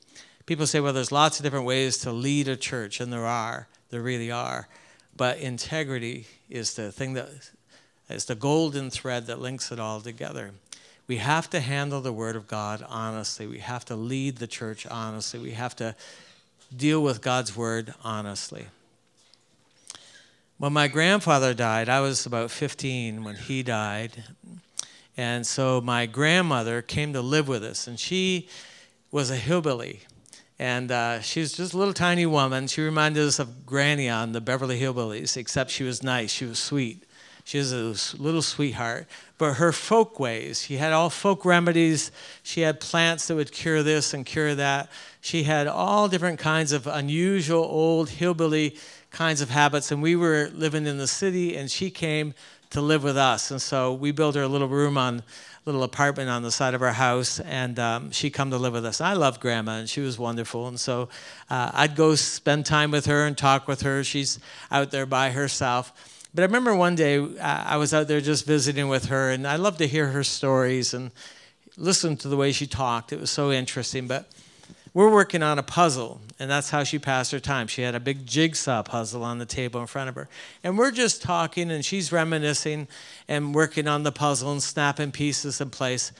People 0.46 0.66
say, 0.66 0.80
well, 0.80 0.92
there's 0.92 1.12
lots 1.12 1.38
of 1.38 1.44
different 1.44 1.66
ways 1.66 1.98
to 1.98 2.12
lead 2.12 2.48
a 2.48 2.56
church, 2.56 3.00
and 3.00 3.12
there 3.12 3.26
are. 3.26 3.68
There 3.90 4.02
really 4.02 4.30
are. 4.30 4.68
But 5.16 5.38
integrity 5.38 6.26
is 6.48 6.74
the 6.74 6.90
thing 6.90 7.14
that 7.14 7.28
is 8.08 8.24
the 8.24 8.34
golden 8.34 8.90
thread 8.90 9.26
that 9.26 9.40
links 9.40 9.70
it 9.70 9.78
all 9.78 10.00
together. 10.00 10.50
We 11.06 11.16
have 11.16 11.48
to 11.50 11.60
handle 11.60 12.00
the 12.00 12.12
Word 12.12 12.36
of 12.36 12.46
God 12.46 12.84
honestly. 12.88 13.46
We 13.46 13.58
have 13.58 13.84
to 13.86 13.96
lead 13.96 14.36
the 14.36 14.46
church 14.46 14.86
honestly. 14.86 15.40
We 15.40 15.52
have 15.52 15.76
to 15.76 15.94
deal 16.74 17.02
with 17.02 17.20
God's 17.20 17.56
word 17.56 17.94
honestly. 18.02 18.66
When 20.58 20.72
my 20.72 20.88
grandfather 20.88 21.54
died, 21.54 21.88
I 21.88 22.00
was 22.00 22.24
about 22.24 22.50
15 22.50 23.24
when 23.24 23.34
he 23.34 23.62
died. 23.62 24.24
And 25.16 25.46
so 25.46 25.80
my 25.80 26.06
grandmother 26.06 26.80
came 26.80 27.12
to 27.12 27.20
live 27.20 27.48
with 27.48 27.62
us, 27.64 27.86
and 27.86 27.98
she 27.98 28.48
was 29.12 29.30
a 29.30 29.36
hillbilly. 29.36 30.00
And 30.58 30.90
uh, 30.90 31.20
she 31.20 31.40
was 31.40 31.52
just 31.52 31.74
a 31.74 31.78
little 31.78 31.94
tiny 31.94 32.26
woman. 32.26 32.66
She 32.66 32.82
reminded 32.82 33.24
us 33.26 33.38
of 33.38 33.66
Granny 33.66 34.08
on 34.08 34.32
the 34.32 34.40
Beverly 34.40 34.80
Hillbillies, 34.80 35.36
except 35.36 35.70
she 35.70 35.84
was 35.84 36.02
nice. 36.02 36.32
She 36.32 36.44
was 36.44 36.58
sweet. 36.58 37.04
She 37.44 37.58
was 37.58 37.72
a 37.72 38.16
little 38.22 38.42
sweetheart. 38.42 39.06
But 39.38 39.54
her 39.54 39.72
folk 39.72 40.20
ways, 40.20 40.62
she 40.62 40.76
had 40.76 40.92
all 40.92 41.10
folk 41.10 41.44
remedies. 41.44 42.12
She 42.42 42.60
had 42.60 42.80
plants 42.80 43.26
that 43.26 43.34
would 43.34 43.52
cure 43.52 43.82
this 43.82 44.14
and 44.14 44.24
cure 44.24 44.54
that. 44.54 44.88
She 45.20 45.42
had 45.42 45.66
all 45.66 46.08
different 46.08 46.38
kinds 46.38 46.72
of 46.72 46.86
unusual 46.86 47.64
old 47.64 48.08
hillbilly 48.10 48.76
kinds 49.10 49.40
of 49.40 49.50
habits. 49.50 49.90
And 49.90 50.00
we 50.00 50.14
were 50.16 50.50
living 50.54 50.86
in 50.86 50.98
the 50.98 51.08
city, 51.08 51.56
and 51.56 51.70
she 51.70 51.90
came 51.90 52.34
to 52.70 52.80
live 52.80 53.02
with 53.02 53.16
us. 53.16 53.50
And 53.50 53.60
so 53.60 53.92
we 53.92 54.12
built 54.12 54.34
her 54.36 54.42
a 54.42 54.48
little 54.48 54.68
room 54.68 54.96
on 54.96 55.22
little 55.64 55.84
apartment 55.84 56.28
on 56.28 56.42
the 56.42 56.50
side 56.50 56.74
of 56.74 56.82
our 56.82 56.92
house, 56.92 57.38
and 57.40 57.78
um, 57.78 58.10
she 58.10 58.30
come 58.30 58.50
to 58.50 58.58
live 58.58 58.72
with 58.72 58.84
us. 58.84 59.00
I 59.00 59.12
love 59.12 59.38
Grandma, 59.38 59.78
and 59.78 59.88
she 59.88 60.00
was 60.00 60.18
wonderful. 60.18 60.66
And 60.66 60.78
so 60.78 61.08
uh, 61.48 61.70
I'd 61.72 61.94
go 61.94 62.14
spend 62.16 62.66
time 62.66 62.90
with 62.90 63.06
her 63.06 63.24
and 63.26 63.38
talk 63.38 63.68
with 63.68 63.82
her. 63.82 64.02
She's 64.02 64.40
out 64.70 64.90
there 64.90 65.06
by 65.06 65.30
herself. 65.30 65.92
But 66.34 66.42
I 66.42 66.46
remember 66.46 66.74
one 66.74 66.94
day 66.94 67.18
uh, 67.18 67.36
I 67.40 67.76
was 67.76 67.94
out 67.94 68.08
there 68.08 68.20
just 68.20 68.44
visiting 68.44 68.88
with 68.88 69.06
her, 69.06 69.30
and 69.30 69.46
I 69.46 69.56
loved 69.56 69.78
to 69.78 69.86
hear 69.86 70.08
her 70.08 70.24
stories 70.24 70.94
and 70.94 71.12
listen 71.76 72.16
to 72.18 72.28
the 72.28 72.36
way 72.36 72.50
she 72.52 72.66
talked. 72.66 73.12
It 73.12 73.20
was 73.20 73.30
so 73.30 73.52
interesting. 73.52 74.08
But 74.08 74.28
we're 74.94 75.10
working 75.10 75.42
on 75.42 75.58
a 75.58 75.62
puzzle, 75.62 76.20
and 76.38 76.50
that's 76.50 76.70
how 76.70 76.84
she 76.84 76.98
passed 76.98 77.32
her 77.32 77.40
time. 77.40 77.66
She 77.66 77.82
had 77.82 77.94
a 77.94 78.00
big 78.00 78.26
jigsaw 78.26 78.82
puzzle 78.82 79.24
on 79.24 79.38
the 79.38 79.46
table 79.46 79.80
in 79.80 79.86
front 79.86 80.10
of 80.10 80.14
her. 80.16 80.28
And 80.62 80.76
we're 80.76 80.90
just 80.90 81.22
talking, 81.22 81.70
and 81.70 81.84
she's 81.84 82.12
reminiscing 82.12 82.88
and 83.26 83.54
working 83.54 83.88
on 83.88 84.02
the 84.02 84.12
puzzle 84.12 84.52
and 84.52 84.62
snapping 84.62 85.10
pieces 85.10 85.60
in 85.60 85.70
place. 85.70 86.12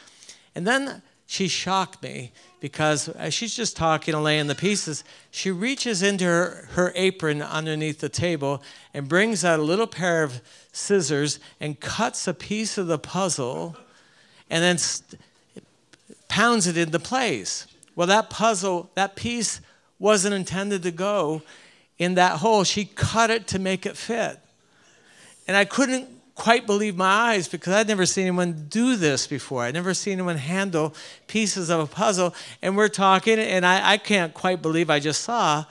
And 0.54 0.66
then 0.66 1.02
she 1.26 1.48
shocked 1.48 2.02
me 2.02 2.32
because 2.60 3.08
as 3.08 3.34
she's 3.34 3.54
just 3.54 3.76
talking 3.76 4.14
and 4.14 4.22
laying 4.22 4.46
the 4.46 4.54
pieces, 4.54 5.02
she 5.30 5.50
reaches 5.50 6.02
into 6.02 6.24
her, 6.24 6.68
her 6.72 6.92
apron 6.94 7.42
underneath 7.42 8.00
the 8.00 8.08
table 8.08 8.62
and 8.92 9.08
brings 9.08 9.44
out 9.44 9.58
a 9.58 9.62
little 9.62 9.86
pair 9.86 10.22
of 10.22 10.40
scissors 10.72 11.40
and 11.58 11.80
cuts 11.80 12.28
a 12.28 12.34
piece 12.34 12.76
of 12.76 12.86
the 12.86 12.98
puzzle 12.98 13.76
and 14.50 14.62
then 14.62 14.78
st- 14.78 15.20
pounds 16.28 16.66
it 16.66 16.76
into 16.76 16.98
place. 16.98 17.66
Well, 17.94 18.06
that 18.06 18.30
puzzle, 18.30 18.90
that 18.94 19.16
piece 19.16 19.60
wasn't 19.98 20.34
intended 20.34 20.82
to 20.82 20.90
go 20.90 21.42
in 21.98 22.14
that 22.14 22.38
hole. 22.38 22.64
She 22.64 22.84
cut 22.84 23.30
it 23.30 23.46
to 23.48 23.58
make 23.58 23.86
it 23.86 23.96
fit. 23.96 24.38
And 25.46 25.56
I 25.56 25.64
couldn't 25.64 26.08
quite 26.34 26.66
believe 26.66 26.96
my 26.96 27.06
eyes 27.06 27.48
because 27.48 27.72
I'd 27.72 27.88
never 27.88 28.06
seen 28.06 28.26
anyone 28.26 28.66
do 28.68 28.96
this 28.96 29.26
before. 29.26 29.62
I'd 29.64 29.74
never 29.74 29.94
seen 29.94 30.14
anyone 30.14 30.36
handle 30.36 30.94
pieces 31.26 31.70
of 31.70 31.80
a 31.80 31.86
puzzle. 31.86 32.34
And 32.62 32.76
we're 32.76 32.88
talking, 32.88 33.38
and 33.38 33.66
I, 33.66 33.92
I 33.92 33.96
can't 33.98 34.32
quite 34.32 34.62
believe 34.62 34.90
I 34.90 34.98
just 34.98 35.22
saw 35.22 35.64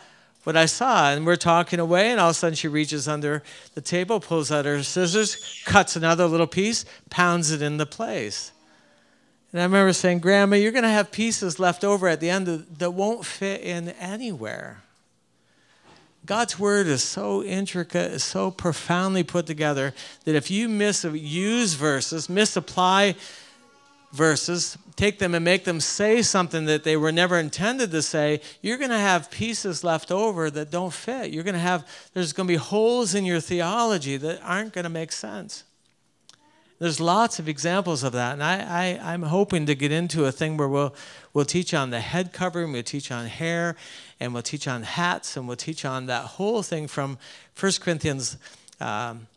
what 0.44 0.56
I 0.56 0.66
saw. 0.66 1.12
And 1.12 1.26
we're 1.26 1.36
talking 1.36 1.80
away, 1.80 2.12
and 2.12 2.20
all 2.20 2.30
of 2.30 2.36
a 2.36 2.40
sudden 2.40 2.56
she 2.56 2.68
reaches 2.68 3.08
under 3.08 3.44
the 3.74 3.82
table, 3.82 4.20
pulls 4.20 4.52
out 4.52 4.66
her 4.66 4.84
scissors, 4.84 5.62
cuts 5.66 5.96
another 5.96 6.26
little 6.28 6.48
piece, 6.48 6.86
pounds 7.10 7.52
it 7.52 7.62
into 7.62 7.86
place. 7.86 8.52
And 9.52 9.62
I 9.62 9.66
remember 9.66 9.92
saying, 9.94 10.20
Grandma, 10.20 10.56
you're 10.56 10.72
going 10.72 10.84
to 10.84 10.90
have 10.90 11.12
pieces 11.12 11.60
left 11.60 11.84
over 11.84 12.08
at 12.08 12.20
the 12.20 12.30
end 12.30 12.48
of, 12.48 12.80
that 12.80 12.92
won't 12.92 13.26
fit 13.26 13.62
in 13.62 13.90
anywhere. 13.90 14.82
God's 16.26 16.58
word 16.60 16.88
is 16.88 17.04
so 17.04 17.44
intricate, 17.44 18.12
is 18.12 18.24
so 18.24 18.52
profoundly 18.52 19.24
put 19.24 19.48
together 19.48 19.94
that 20.24 20.36
if 20.36 20.52
you 20.52 20.70
misuse 20.70 21.74
verses, 21.74 22.30
misapply 22.30 23.16
verses, 24.14 24.78
take 24.96 25.20
them 25.20 25.34
and 25.34 25.44
make 25.44 25.64
them 25.64 25.80
say 25.80 26.22
something 26.22 26.66
that 26.66 26.84
they 26.84 26.96
were 26.96 27.12
never 27.12 27.40
intended 27.40 27.92
to 27.92 28.02
say, 28.02 28.42
you're 28.62 28.78
going 28.78 28.92
to 28.92 28.98
have 28.98 29.32
pieces 29.32 29.84
left 29.84 30.12
over 30.12 30.50
that 30.52 30.70
don't 30.70 30.94
fit. 30.94 31.32
You're 31.32 31.44
going 31.44 31.56
to 31.56 31.60
have, 31.60 31.88
there's 32.14 32.34
going 32.34 32.48
to 32.48 32.54
be 32.54 32.58
holes 32.58 33.16
in 33.16 33.26
your 33.26 33.40
theology 33.40 34.18
that 34.18 34.42
aren't 34.44 34.74
going 34.74 34.84
to 34.84 34.90
make 34.90 35.12
sense. 35.12 35.64
There's 36.82 37.00
lots 37.00 37.38
of 37.38 37.48
examples 37.48 38.02
of 38.02 38.14
that. 38.14 38.34
And 38.34 38.44
I, 38.44 38.56
I, 38.58 39.14
I'm 39.14 39.22
hoping 39.22 39.68
to 39.68 39.76
get 39.76 39.92
into 39.92 40.26
a 40.26 40.32
thing 40.32 40.58
where 40.58 40.68
we'll, 40.68 40.96
we'll 41.32 41.46
teach 41.46 41.76
on 41.76 41.92
the 41.92 42.00
head 42.00 42.34
covering, 42.34 42.72
we'll 42.72 42.82
teach 42.82 43.12
on 43.12 43.28
hair, 43.28 43.76
and 44.20 44.34
we'll 44.34 44.42
teach 44.42 44.68
on 44.68 44.82
hats, 44.82 45.38
and 45.38 45.48
we'll 45.48 45.58
teach 45.58 45.86
on 45.86 46.08
that 46.08 46.26
whole 46.26 46.64
thing 46.64 46.88
from 46.88 47.20
1 47.60 47.74
Corinthians 47.82 48.36
um, 48.80 49.28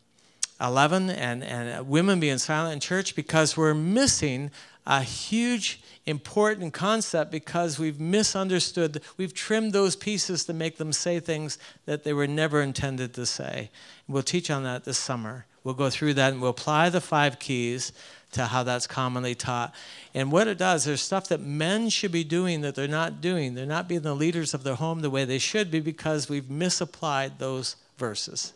11 0.59 1.11
and, 1.11 1.43
and 1.43 1.87
women 1.87 2.19
being 2.19 2.39
silent 2.39 2.73
in 2.73 2.79
church 2.79 3.15
because 3.15 3.55
we're 3.55 3.75
missing 3.75 4.49
a 4.87 5.03
huge 5.03 5.81
important 6.07 6.73
concept 6.73 7.31
because 7.31 7.77
we've 7.77 7.99
misunderstood 7.99 9.01
we've 9.17 9.33
trimmed 9.33 9.73
those 9.73 9.95
pieces 9.95 10.45
to 10.45 10.53
make 10.53 10.77
them 10.77 10.93
say 10.93 11.19
things 11.19 11.57
that 11.85 12.03
they 12.03 12.13
were 12.13 12.27
never 12.27 12.61
intended 12.61 13.11
to 13.11 13.25
say 13.25 13.71
we'll 14.07 14.21
teach 14.21 14.51
on 14.51 14.61
that 14.61 14.83
this 14.85 14.99
summer 14.99 15.47
We'll 15.65 15.73
go 15.73 15.89
through 15.89 16.13
that 16.13 16.31
and 16.31 16.41
we'll 16.41 16.51
apply 16.51 16.89
the 16.89 17.01
five 17.01 17.39
keys 17.39 17.91
to 18.33 18.45
how 18.45 18.61
that's 18.63 18.85
commonly 18.85 19.33
taught. 19.33 19.73
And 20.13 20.31
what 20.31 20.47
it 20.47 20.59
does, 20.59 20.85
there's 20.85 21.01
stuff 21.01 21.27
that 21.29 21.41
men 21.41 21.89
should 21.89 22.11
be 22.11 22.23
doing 22.23 22.61
that 22.61 22.75
they're 22.75 22.87
not 22.87 23.19
doing. 23.19 23.55
They're 23.55 23.65
not 23.65 23.87
being 23.87 24.01
the 24.01 24.13
leaders 24.13 24.53
of 24.53 24.63
their 24.63 24.75
home 24.75 25.01
the 25.01 25.09
way 25.09 25.25
they 25.25 25.39
should 25.39 25.71
be 25.71 25.79
because 25.79 26.29
we've 26.29 26.49
misapplied 26.49 27.39
those 27.39 27.77
verses. 27.97 28.53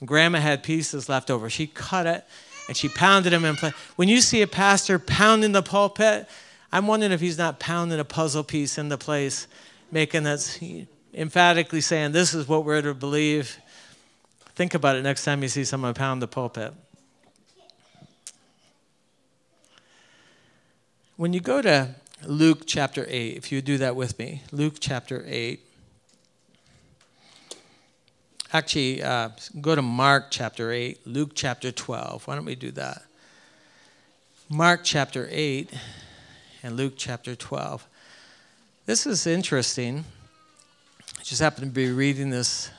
And 0.00 0.08
Grandma 0.08 0.40
had 0.40 0.64
pieces 0.64 1.08
left 1.08 1.30
over. 1.30 1.48
She 1.48 1.68
cut 1.68 2.06
it 2.06 2.24
and 2.66 2.76
she 2.76 2.88
pounded 2.88 3.32
them 3.32 3.44
in 3.44 3.54
place. 3.54 3.74
When 3.94 4.08
you 4.08 4.20
see 4.20 4.42
a 4.42 4.48
pastor 4.48 4.98
pounding 4.98 5.52
the 5.52 5.62
pulpit, 5.62 6.28
I'm 6.72 6.88
wondering 6.88 7.12
if 7.12 7.20
he's 7.20 7.38
not 7.38 7.60
pounding 7.60 8.00
a 8.00 8.04
puzzle 8.04 8.42
piece 8.42 8.78
into 8.78 8.98
place, 8.98 9.46
making 9.92 10.24
that 10.24 10.60
emphatically 11.14 11.80
saying, 11.80 12.12
This 12.12 12.34
is 12.34 12.48
what 12.48 12.64
we're 12.64 12.82
to 12.82 12.94
believe 12.94 13.58
Think 14.60 14.74
about 14.74 14.96
it 14.96 15.02
next 15.02 15.24
time 15.24 15.40
you 15.42 15.48
see 15.48 15.64
someone 15.64 15.94
pound 15.94 16.20
the 16.20 16.28
pulpit. 16.28 16.74
When 21.16 21.32
you 21.32 21.40
go 21.40 21.62
to 21.62 21.94
Luke 22.26 22.64
chapter 22.66 23.06
8, 23.08 23.38
if 23.38 23.50
you 23.50 23.62
do 23.62 23.78
that 23.78 23.96
with 23.96 24.18
me, 24.18 24.42
Luke 24.52 24.74
chapter 24.78 25.24
8. 25.26 25.60
Actually, 28.52 29.02
uh, 29.02 29.30
go 29.62 29.74
to 29.74 29.80
Mark 29.80 30.26
chapter 30.28 30.70
8, 30.70 31.06
Luke 31.06 31.30
chapter 31.34 31.72
12. 31.72 32.28
Why 32.28 32.34
don't 32.34 32.44
we 32.44 32.54
do 32.54 32.70
that? 32.72 33.04
Mark 34.50 34.82
chapter 34.84 35.26
8 35.30 35.72
and 36.62 36.76
Luke 36.76 36.92
chapter 36.98 37.34
12. 37.34 37.86
This 38.84 39.06
is 39.06 39.26
interesting. 39.26 40.04
I 41.18 41.22
just 41.22 41.40
happened 41.40 41.68
to 41.68 41.72
be 41.72 41.90
reading 41.90 42.28
this 42.28 42.70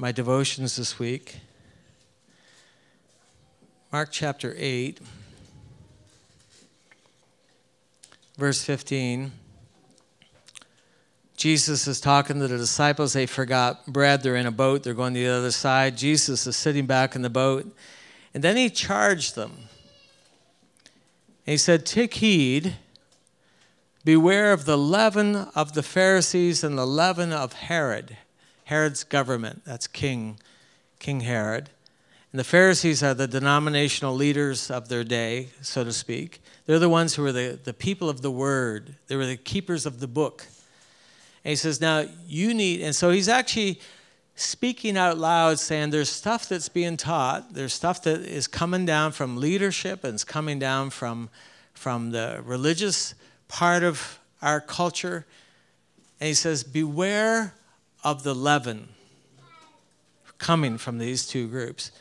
my 0.00 0.10
devotions 0.10 0.76
this 0.76 0.98
week. 0.98 1.36
Mark 3.92 4.08
chapter 4.10 4.54
8, 4.56 4.98
verse 8.38 8.64
15. 8.64 9.30
Jesus 11.36 11.86
is 11.86 12.00
talking 12.00 12.38
to 12.38 12.48
the 12.48 12.56
disciples. 12.56 13.12
They 13.12 13.26
forgot 13.26 13.86
bread. 13.86 14.22
They're 14.22 14.36
in 14.36 14.46
a 14.46 14.50
boat. 14.50 14.84
They're 14.84 14.94
going 14.94 15.12
to 15.12 15.20
the 15.20 15.28
other 15.28 15.50
side. 15.50 15.98
Jesus 15.98 16.46
is 16.46 16.56
sitting 16.56 16.86
back 16.86 17.14
in 17.14 17.20
the 17.20 17.28
boat. 17.28 17.70
And 18.32 18.42
then 18.42 18.56
he 18.56 18.70
charged 18.70 19.34
them. 19.34 19.52
he 21.44 21.58
said, 21.58 21.84
Take 21.84 22.14
heed, 22.14 22.76
beware 24.02 24.54
of 24.54 24.64
the 24.64 24.78
leaven 24.78 25.36
of 25.54 25.74
the 25.74 25.82
Pharisees 25.82 26.64
and 26.64 26.78
the 26.78 26.86
leaven 26.86 27.34
of 27.34 27.52
Herod. 27.52 28.16
Herod's 28.70 29.02
government. 29.02 29.62
That's 29.64 29.88
King, 29.88 30.38
King 31.00 31.22
Herod. 31.22 31.70
And 32.30 32.38
the 32.38 32.44
Pharisees 32.44 33.02
are 33.02 33.14
the 33.14 33.26
denominational 33.26 34.14
leaders 34.14 34.70
of 34.70 34.88
their 34.88 35.02
day, 35.02 35.48
so 35.60 35.82
to 35.82 35.92
speak. 35.92 36.40
They're 36.66 36.78
the 36.78 36.88
ones 36.88 37.16
who 37.16 37.22
were 37.22 37.32
the, 37.32 37.58
the 37.64 37.74
people 37.74 38.08
of 38.08 38.22
the 38.22 38.30
word, 38.30 38.94
they 39.08 39.16
were 39.16 39.26
the 39.26 39.36
keepers 39.36 39.86
of 39.86 39.98
the 39.98 40.06
book. 40.06 40.46
And 41.44 41.50
he 41.50 41.56
says, 41.56 41.80
Now 41.80 42.04
you 42.28 42.54
need, 42.54 42.80
and 42.82 42.94
so 42.94 43.10
he's 43.10 43.28
actually 43.28 43.80
speaking 44.36 44.96
out 44.96 45.18
loud, 45.18 45.58
saying 45.58 45.90
there's 45.90 46.08
stuff 46.08 46.48
that's 46.48 46.68
being 46.68 46.96
taught, 46.96 47.52
there's 47.52 47.74
stuff 47.74 48.04
that 48.04 48.20
is 48.20 48.46
coming 48.46 48.86
down 48.86 49.10
from 49.10 49.36
leadership 49.36 50.04
and 50.04 50.14
it's 50.14 50.22
coming 50.22 50.60
down 50.60 50.90
from, 50.90 51.28
from 51.74 52.12
the 52.12 52.40
religious 52.44 53.16
part 53.48 53.82
of 53.82 54.20
our 54.40 54.60
culture. 54.60 55.26
And 56.20 56.28
he 56.28 56.34
says, 56.34 56.62
Beware 56.62 57.54
of 58.02 58.22
the 58.22 58.34
leaven 58.34 58.88
coming 60.38 60.78
from 60.78 60.98
these 60.98 61.26
two 61.26 61.48
groups. 61.48 61.92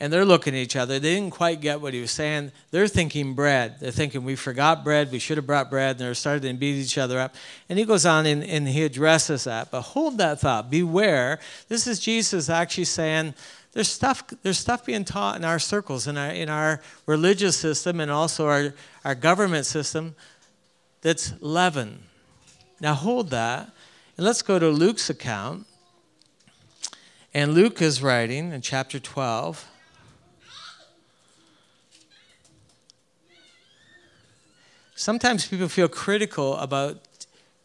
and 0.00 0.12
they're 0.12 0.24
looking 0.24 0.54
at 0.54 0.60
each 0.60 0.76
other. 0.76 0.98
They 0.98 1.14
didn't 1.16 1.32
quite 1.32 1.60
get 1.60 1.80
what 1.80 1.92
he 1.92 2.00
was 2.00 2.12
saying. 2.12 2.52
They're 2.70 2.86
thinking 2.86 3.34
bread. 3.34 3.80
They're 3.80 3.90
thinking, 3.90 4.22
we 4.22 4.36
forgot 4.36 4.84
bread. 4.84 5.10
We 5.10 5.18
should 5.18 5.38
have 5.38 5.46
brought 5.46 5.70
bread. 5.70 5.96
And 5.96 6.00
they're 6.00 6.14
starting 6.14 6.52
to 6.52 6.58
beat 6.58 6.76
each 6.76 6.98
other 6.98 7.18
up. 7.18 7.34
And 7.68 7.78
he 7.78 7.84
goes 7.84 8.06
on 8.06 8.24
and, 8.24 8.44
and 8.44 8.68
he 8.68 8.84
addresses 8.84 9.44
that. 9.44 9.72
But 9.72 9.82
hold 9.82 10.18
that 10.18 10.40
thought. 10.40 10.70
Beware. 10.70 11.40
This 11.66 11.88
is 11.88 11.98
Jesus 11.98 12.48
actually 12.48 12.84
saying, 12.84 13.34
there's 13.72 13.88
stuff, 13.88 14.22
there's 14.42 14.58
stuff 14.58 14.86
being 14.86 15.04
taught 15.04 15.36
in 15.36 15.44
our 15.44 15.58
circles, 15.58 16.06
in 16.06 16.16
our, 16.16 16.30
in 16.30 16.48
our 16.48 16.80
religious 17.06 17.56
system, 17.56 17.98
and 17.98 18.10
also 18.10 18.46
our, 18.46 18.74
our 19.04 19.16
government 19.16 19.66
system 19.66 20.14
that's 21.02 21.34
leaven. 21.40 21.98
Now 22.80 22.94
hold 22.94 23.30
that. 23.30 23.70
And 24.18 24.26
let's 24.26 24.42
go 24.42 24.58
to 24.58 24.68
Luke's 24.68 25.08
account. 25.08 25.64
And 27.32 27.54
Luke 27.54 27.80
is 27.80 28.02
writing 28.02 28.52
in 28.52 28.60
chapter 28.62 28.98
12. 28.98 29.64
Sometimes 34.96 35.46
people 35.46 35.68
feel 35.68 35.86
critical 35.86 36.56
about 36.56 36.98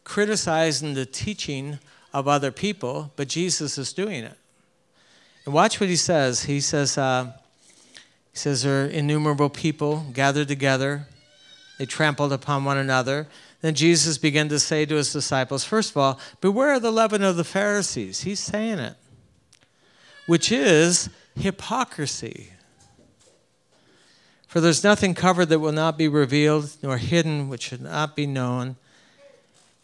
criticizing 0.04 0.94
the 0.94 1.04
teaching 1.04 1.80
of 2.12 2.28
other 2.28 2.52
people, 2.52 3.10
but 3.16 3.26
Jesus 3.26 3.76
is 3.76 3.92
doing 3.92 4.22
it. 4.22 4.38
And 5.46 5.52
watch 5.52 5.80
what 5.80 5.88
he 5.88 5.96
says. 5.96 6.44
He 6.44 6.60
says, 6.60 6.96
uh, 6.96 7.32
he 8.30 8.38
says 8.38 8.62
there 8.62 8.84
are 8.84 8.86
innumerable 8.86 9.50
people 9.50 10.06
gathered 10.12 10.46
together. 10.46 11.08
They 11.80 11.86
trampled 11.86 12.32
upon 12.32 12.64
one 12.64 12.78
another. 12.78 13.26
Then 13.64 13.74
Jesus 13.74 14.18
began 14.18 14.50
to 14.50 14.58
say 14.58 14.84
to 14.84 14.96
his 14.96 15.10
disciples, 15.10 15.64
first 15.64 15.92
of 15.92 15.96
all, 15.96 16.20
beware 16.42 16.74
of 16.74 16.82
the 16.82 16.92
leaven 16.92 17.22
of 17.22 17.36
the 17.36 17.44
Pharisees. 17.44 18.20
He's 18.20 18.38
saying 18.38 18.78
it, 18.78 18.94
which 20.26 20.52
is 20.52 21.08
hypocrisy. 21.34 22.50
For 24.46 24.60
there's 24.60 24.84
nothing 24.84 25.14
covered 25.14 25.46
that 25.46 25.60
will 25.60 25.72
not 25.72 25.96
be 25.96 26.08
revealed, 26.08 26.76
nor 26.82 26.98
hidden 26.98 27.48
which 27.48 27.62
should 27.62 27.80
not 27.80 28.14
be 28.14 28.26
known. 28.26 28.76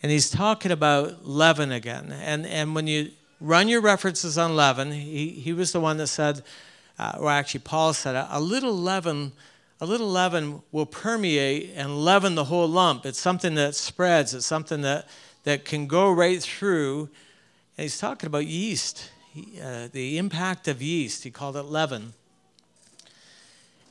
And 0.03 0.13
he's 0.13 0.29
talking 0.29 0.73
about 0.73 1.27
leaven 1.27 1.73
again. 1.73 2.13
And, 2.13 2.45
and 2.45 2.75
when 2.75 2.87
you 2.87 3.13
run 3.41 3.67
your 3.67 3.81
references 3.81 4.37
on 4.37 4.57
leaven, 4.57 4.93
he, 4.93 5.31
he 5.31 5.55
was 5.55 5.73
the 5.73 5.81
one 5.81 5.97
that 5.97 6.09
said, 6.09 6.43
uh, 6.99 7.13
or 7.19 7.31
actually 7.31 7.61
Paul 7.61 7.95
said, 7.95 8.27
a 8.31 8.41
little 8.41 8.75
leaven, 8.75 9.33
a 9.81 9.87
little 9.87 10.09
leaven 10.09 10.63
will 10.73 10.87
permeate 10.87 11.73
and 11.75 12.05
leaven 12.05 12.35
the 12.35 12.45
whole 12.45 12.69
lump. 12.69 13.07
It's 13.07 13.19
something 13.19 13.55
that 13.55 13.75
spreads. 13.75 14.35
It's 14.35 14.45
something 14.45 14.83
that, 14.83 15.09
that 15.45 15.65
can 15.65 15.87
go 15.87 16.13
right 16.13 16.43
through. 16.43 17.09
And 17.79 17.85
he's 17.85 17.99
talking 17.99 18.27
about 18.27 18.47
yeast, 18.47 19.11
he, 19.33 19.59
uh, 19.61 19.89
the 19.91 20.19
impact 20.19 20.69
of 20.69 20.83
yeast. 20.83 21.25
He 21.25 21.31
called 21.31 21.57
it 21.57 21.63
leaven. 21.63 22.13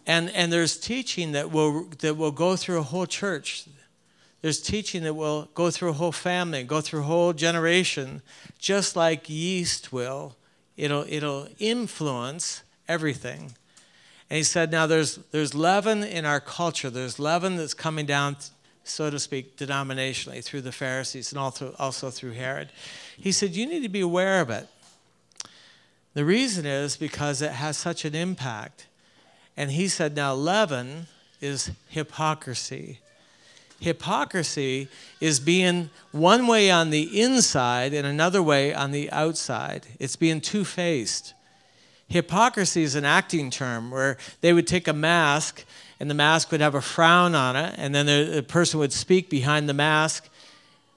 And, 0.06 0.30
and 0.32 0.54
there's 0.54 0.78
teaching 0.78 1.32
that 1.32 1.52
will, 1.52 1.86
that 2.00 2.18
will 2.18 2.32
go 2.32 2.56
through 2.56 2.80
a 2.80 2.84
whole 2.84 3.06
church. 3.06 3.66
There's 4.42 4.62
teaching 4.62 5.04
that 5.04 5.16
will 5.16 5.50
go 5.54 5.70
through 5.70 5.90
a 5.90 5.94
whole 5.94 6.12
family, 6.12 6.64
go 6.64 6.82
through 6.82 7.02
a 7.02 7.04
whole 7.04 7.34
generation, 7.34 8.22
just 8.58 8.96
like 8.96 9.30
yeast 9.30 9.92
will. 9.92 10.36
It'll, 10.78 11.06
it'll 11.10 11.48
influence 11.58 12.64
everything. 12.88 13.54
And 14.30 14.38
he 14.38 14.44
said, 14.44 14.72
now 14.72 14.86
there's, 14.86 15.18
there's 15.32 15.56
leaven 15.56 16.04
in 16.04 16.26
our 16.26 16.40
culture. 16.40 16.90
There's 16.90 17.18
leaven 17.18 17.56
that's 17.56 17.74
coming 17.74 18.06
down, 18.06 18.38
so 18.84 19.10
to 19.10 19.18
speak, 19.18 19.58
denominationally 19.58 20.44
through 20.44 20.62
the 20.62 20.72
Pharisees 20.72 21.32
and 21.32 21.40
also, 21.40 21.76
also 21.80 22.12
through 22.12 22.34
Herod. 22.34 22.70
He 23.18 23.32
said, 23.32 23.56
you 23.56 23.66
need 23.66 23.82
to 23.82 23.90
be 23.90 24.02
aware 24.02 24.40
of 24.42 24.50
it. 24.50 24.68
The 26.14 26.26
reason 26.26 26.66
is 26.66 26.96
because 26.96 27.42
it 27.42 27.52
has 27.52 27.78
such 27.78 28.06
an 28.06 28.14
impact. 28.14 28.88
And 29.58 29.72
he 29.72 29.88
said, 29.88 30.16
now 30.16 30.34
leaven 30.34 31.08
is 31.42 31.72
hypocrisy. 31.88 33.00
Hypocrisy 33.80 34.90
is 35.20 35.40
being 35.40 35.90
one 36.12 36.48
way 36.48 36.70
on 36.70 36.90
the 36.90 37.22
inside 37.22 37.94
and 37.94 38.06
another 38.06 38.44
way 38.44 38.74
on 38.74 38.92
the 38.92 39.10
outside. 39.12 39.88
It's 40.00 40.18
being 40.18 40.42
two 40.42 40.66
faced. 40.66 41.34
Hypocrisy 42.10 42.84
is 42.84 42.96
an 42.96 43.06
acting 43.06 43.50
term 43.50 43.92
where 43.92 44.18
they 44.42 44.52
would 44.52 44.68
take 44.68 44.88
a 44.88 44.94
mask 44.94 45.64
and 46.00 46.10
the 46.10 46.16
mask 46.16 46.52
would 46.52 46.62
have 46.62 46.76
a 46.76 46.82
frown 46.82 47.36
on 47.36 47.56
it, 47.56 47.76
and 47.78 47.94
then 47.94 48.06
the 48.06 48.42
person 48.42 48.80
would 48.80 48.94
speak 48.94 49.30
behind 49.30 49.68
the 49.68 49.74
mask. 49.74 50.30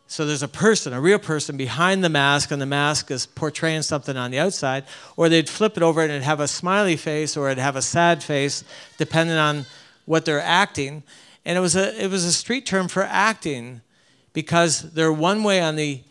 So 0.07 0.25
there's 0.25 0.43
a 0.43 0.49
person, 0.49 0.93
a 0.93 1.01
real 1.01 1.19
person 1.19 1.57
behind 1.57 2.05
the 2.05 2.09
mask, 2.09 2.51
and 2.51 2.63
the 2.63 2.67
mask 2.67 3.11
is 3.11 3.27
portraying 3.27 3.83
something 3.83 4.17
on 4.17 4.31
the 4.31 4.39
outside. 4.39 4.85
Or 5.17 5.29
they'd 5.29 5.49
flip 5.49 5.77
it 5.77 5.83
over 5.83 6.03
and 6.03 6.11
it'd 6.11 6.23
have 6.23 6.39
a 6.39 6.47
smiley 6.47 6.97
face 6.97 7.37
or 7.37 7.49
it'd 7.49 7.63
have 7.63 7.77
a 7.77 7.83
sad 7.83 8.23
face, 8.23 8.63
depending 8.97 9.37
on 9.37 9.67
what 10.05 10.25
they're 10.25 10.41
acting. 10.41 11.03
And 11.45 11.59
it 11.59 11.61
was 11.61 11.75
a, 11.75 12.01
it 12.01 12.11
was 12.11 12.25
a 12.25 12.33
street 12.33 12.65
term 12.65 12.89
for 12.89 13.03
acting 13.03 13.81
because 14.35 14.83
they're 14.93 15.13
one 15.13 15.43
way 15.43 15.61
on 15.61 15.77
the 15.77 16.03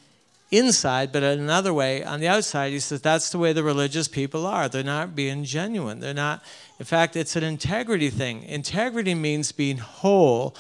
inside, 0.52 1.12
but 1.12 1.24
another 1.24 1.74
way 1.74 2.04
on 2.04 2.20
the 2.20 2.28
outside. 2.28 2.72
He 2.72 2.80
says 2.80 3.02
that's 3.02 3.30
the 3.30 3.38
way 3.38 3.54
the 3.54 3.64
religious 3.64 4.08
people 4.08 4.46
are. 4.46 4.68
They're 4.68 4.84
not 4.84 5.16
being 5.16 5.46
genuine. 5.46 6.02
They're 6.02 6.14
not, 6.14 6.44
in 6.78 6.86
fact, 6.86 7.16
it's 7.16 7.36
an 7.36 7.44
integrity 7.44 8.10
thing. 8.10 8.44
Integrity 8.44 9.16
means 9.16 9.52
being 9.52 9.78
whole. 9.78 10.56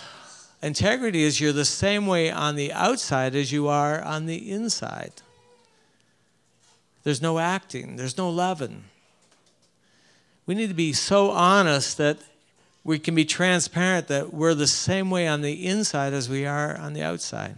Integrity 0.64 1.24
is 1.24 1.42
you're 1.42 1.52
the 1.52 1.66
same 1.66 2.08
way 2.08 2.32
on 2.32 2.56
the 2.56 2.72
outside 2.72 3.36
as 3.36 3.52
you 3.52 3.68
are 3.68 4.02
on 4.02 4.26
the 4.26 4.52
inside. 4.52 5.14
There's 7.04 7.22
no 7.22 7.40
acting, 7.40 7.98
there's 7.98 8.18
no 8.18 8.30
leaven. 8.30 8.86
We 10.46 10.56
need 10.56 10.68
to 10.68 10.74
be 10.74 10.94
so 10.94 11.32
honest 11.32 11.98
that 11.98 12.20
we 12.84 13.00
can 13.00 13.14
be 13.14 13.26
transparent 13.26 14.08
that 14.08 14.34
we're 14.34 14.54
the 14.54 14.68
same 14.68 15.10
way 15.10 15.28
on 15.28 15.42
the 15.42 15.66
inside 15.66 16.14
as 16.14 16.30
we 16.30 16.46
are 16.46 16.78
on 16.78 16.94
the 16.94 17.04
outside. 17.04 17.56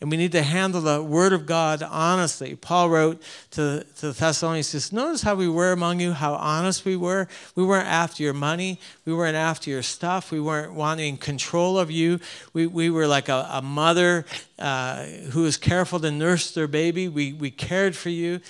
And 0.00 0.10
we 0.10 0.16
need 0.16 0.32
to 0.32 0.42
handle 0.42 0.80
the 0.80 1.02
Word 1.02 1.32
of 1.32 1.46
God 1.46 1.82
honestly. 1.82 2.56
Paul 2.56 2.90
wrote 2.90 3.22
to, 3.52 3.86
to 3.96 4.06
the 4.08 4.12
Thessalonians, 4.12 4.68
says, 4.68 4.92
Notice 4.92 5.22
how 5.22 5.34
we 5.34 5.48
were 5.48 5.72
among 5.72 6.00
you, 6.00 6.12
how 6.12 6.34
honest 6.34 6.84
we 6.84 6.96
were. 6.96 7.28
We 7.54 7.64
weren't 7.64 7.88
after 7.88 8.22
your 8.22 8.34
money. 8.34 8.80
We 9.04 9.14
weren't 9.14 9.36
after 9.36 9.70
your 9.70 9.82
stuff. 9.82 10.30
We 10.30 10.40
weren't 10.40 10.74
wanting 10.74 11.16
control 11.16 11.78
of 11.78 11.90
you. 11.90 12.20
We, 12.52 12.66
we 12.66 12.90
were 12.90 13.06
like 13.06 13.28
a, 13.28 13.48
a 13.50 13.62
mother 13.62 14.24
uh, 14.58 15.04
who 15.04 15.42
was 15.42 15.56
careful 15.56 16.00
to 16.00 16.10
nurse 16.10 16.50
their 16.50 16.68
baby. 16.68 17.08
We, 17.08 17.32
we 17.32 17.50
cared 17.50 17.96
for 17.96 18.10
you. 18.10 18.40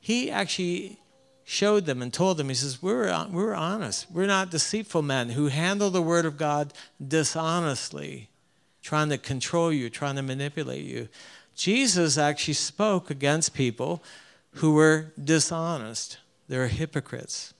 He 0.00 0.30
actually 0.30 0.98
showed 1.44 1.84
them 1.84 2.02
and 2.02 2.12
told 2.12 2.38
them, 2.38 2.48
he 2.48 2.54
says, 2.54 2.82
we're, 2.82 3.26
we're 3.30 3.54
honest. 3.54 4.10
We're 4.10 4.26
not 4.26 4.50
deceitful 4.50 5.02
men 5.02 5.30
who 5.30 5.48
handle 5.48 5.90
the 5.90 6.02
word 6.02 6.24
of 6.24 6.36
God 6.36 6.72
dishonestly, 7.06 8.28
trying 8.84 9.08
to 9.08 9.18
control 9.18 9.72
you, 9.72 9.90
trying 9.90 10.14
to 10.14 10.22
manipulate 10.22 10.84
you. 10.84 11.08
Jesus 11.56 12.16
actually 12.16 12.54
spoke 12.54 13.10
against 13.10 13.52
people 13.52 14.00
who 14.52 14.74
were 14.74 15.12
dishonest. 15.22 16.18
They're 16.46 16.68
hypocrites 16.68 17.52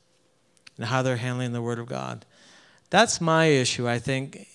and 0.77 0.87
how 0.87 1.03
they're 1.03 1.17
handling 1.17 1.53
the 1.53 1.63
word 1.63 1.81
of 1.81 1.87
God. 1.87 2.25
That's 2.91 3.21
my 3.21 3.47
issue, 3.47 3.89
I 3.89 3.99
think, 3.99 4.47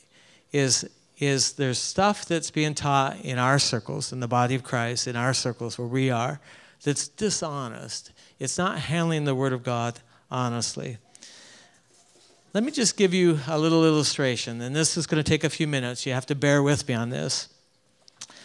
is, 0.54 0.90
is 1.18 1.54
there's 1.54 1.80
stuff 1.80 2.26
that's 2.26 2.52
being 2.52 2.74
taught 2.74 3.20
in 3.22 3.38
our 3.38 3.60
circles, 3.60 4.14
in 4.14 4.22
the 4.22 4.28
body 4.30 4.56
of 4.56 4.64
Christ, 4.64 5.08
in 5.08 5.18
our 5.18 5.34
circles 5.34 5.78
where 5.78 5.88
we 5.88 6.10
are, 6.10 6.40
that's 6.82 7.10
dishonest 7.10 8.14
it's 8.40 8.58
not 8.58 8.80
handling 8.80 9.26
the 9.26 9.36
Word 9.36 9.54
of 9.54 9.64
God 9.64 10.00
honestly. 10.32 10.98
Let 12.52 12.64
me 12.64 12.72
just 12.72 12.98
give 12.98 13.14
you 13.14 13.38
a 13.48 13.60
little 13.60 13.86
illustration, 13.86 14.60
and 14.62 14.76
this 14.76 14.98
is 14.98 15.06
going 15.06 15.24
to 15.24 15.30
take 15.30 15.44
a 15.44 15.52
few 15.52 15.68
minutes. 15.68 16.08
You 16.08 16.14
have 16.14 16.26
to 16.26 16.36
bear 16.36 16.64
with 16.64 16.88
me 16.88 16.96
on 16.96 17.12
this. 17.12 17.48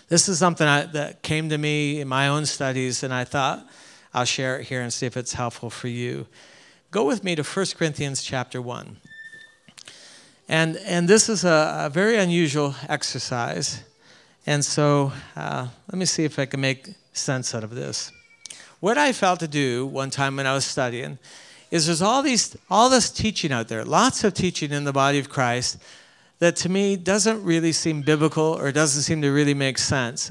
This 0.09 0.29
is 0.29 0.39
something 0.39 0.67
I, 0.67 0.85
that 0.85 1.23
came 1.23 1.49
to 1.49 1.57
me 1.57 2.03
in 2.03 2.09
my 2.09 2.29
own 2.29 2.45
studies, 2.45 3.03
and 3.03 3.15
I 3.15 3.25
thought 3.25 3.67
I'll 4.13 4.27
share 4.27 4.59
it 4.59 4.67
here 4.67 4.83
and 4.83 4.93
see 4.93 5.07
if 5.07 5.17
it's 5.17 5.33
helpful 5.33 5.71
for 5.71 5.89
you. 5.89 6.27
Go 6.91 7.07
with 7.07 7.25
me 7.25 7.35
to 7.35 7.43
1 7.43 7.67
Corinthians 7.79 8.23
chapter 8.23 8.61
1. 8.61 8.99
And, 10.51 10.77
and 10.85 11.09
this 11.09 11.31
is 11.31 11.43
a, 11.43 11.87
a 11.87 11.89
very 11.89 12.19
unusual 12.19 12.75
exercise. 12.91 13.85
And 14.47 14.63
so 14.63 15.15
uh, 15.35 15.69
let 15.91 15.99
me 15.99 16.05
see 16.05 16.25
if 16.25 16.39
I 16.39 16.45
can 16.45 16.61
make 16.61 16.91
sense 17.15 17.55
out 17.55 17.65
of 17.65 17.75
this. 17.75 18.13
What 18.81 18.99
I 18.99 19.15
felt 19.15 19.41
to 19.41 19.49
do 19.49 19.87
one 19.87 20.11
time 20.11 20.37
when 20.37 20.47
I 20.47 20.53
was 20.53 20.67
studying 20.67 21.19
is 21.75 21.87
there's 21.87 22.03
all 22.03 22.23
these 22.23 22.57
all 22.71 22.89
this 22.89 23.11
teaching 23.11 23.51
out 23.51 23.67
there, 23.67 23.85
lots 23.85 24.23
of 24.23 24.33
teaching 24.33 24.71
in 24.71 24.85
the 24.85 24.93
body 24.93 25.19
of 25.19 25.29
Christ 25.29 25.77
that 26.39 26.55
to 26.55 26.69
me 26.69 26.95
doesn't 26.95 27.43
really 27.43 27.73
seem 27.73 28.01
biblical 28.03 28.45
or 28.45 28.71
doesn't 28.71 29.03
seem 29.03 29.21
to 29.23 29.31
really 29.31 29.55
make 29.55 29.79
sense. 29.79 30.31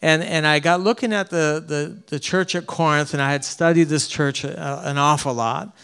And, 0.00 0.22
and 0.22 0.46
I 0.46 0.58
got 0.58 0.80
looking 0.80 1.12
at 1.12 1.28
the, 1.28 1.62
the, 1.66 2.02
the 2.06 2.18
church 2.18 2.54
at 2.54 2.66
Corinth, 2.66 3.12
and 3.12 3.22
I 3.22 3.30
had 3.32 3.44
studied 3.44 3.88
this 3.88 4.08
church 4.08 4.42
uh, 4.42 4.80
an 4.84 4.96
awful 4.96 5.34
lot. 5.34 5.76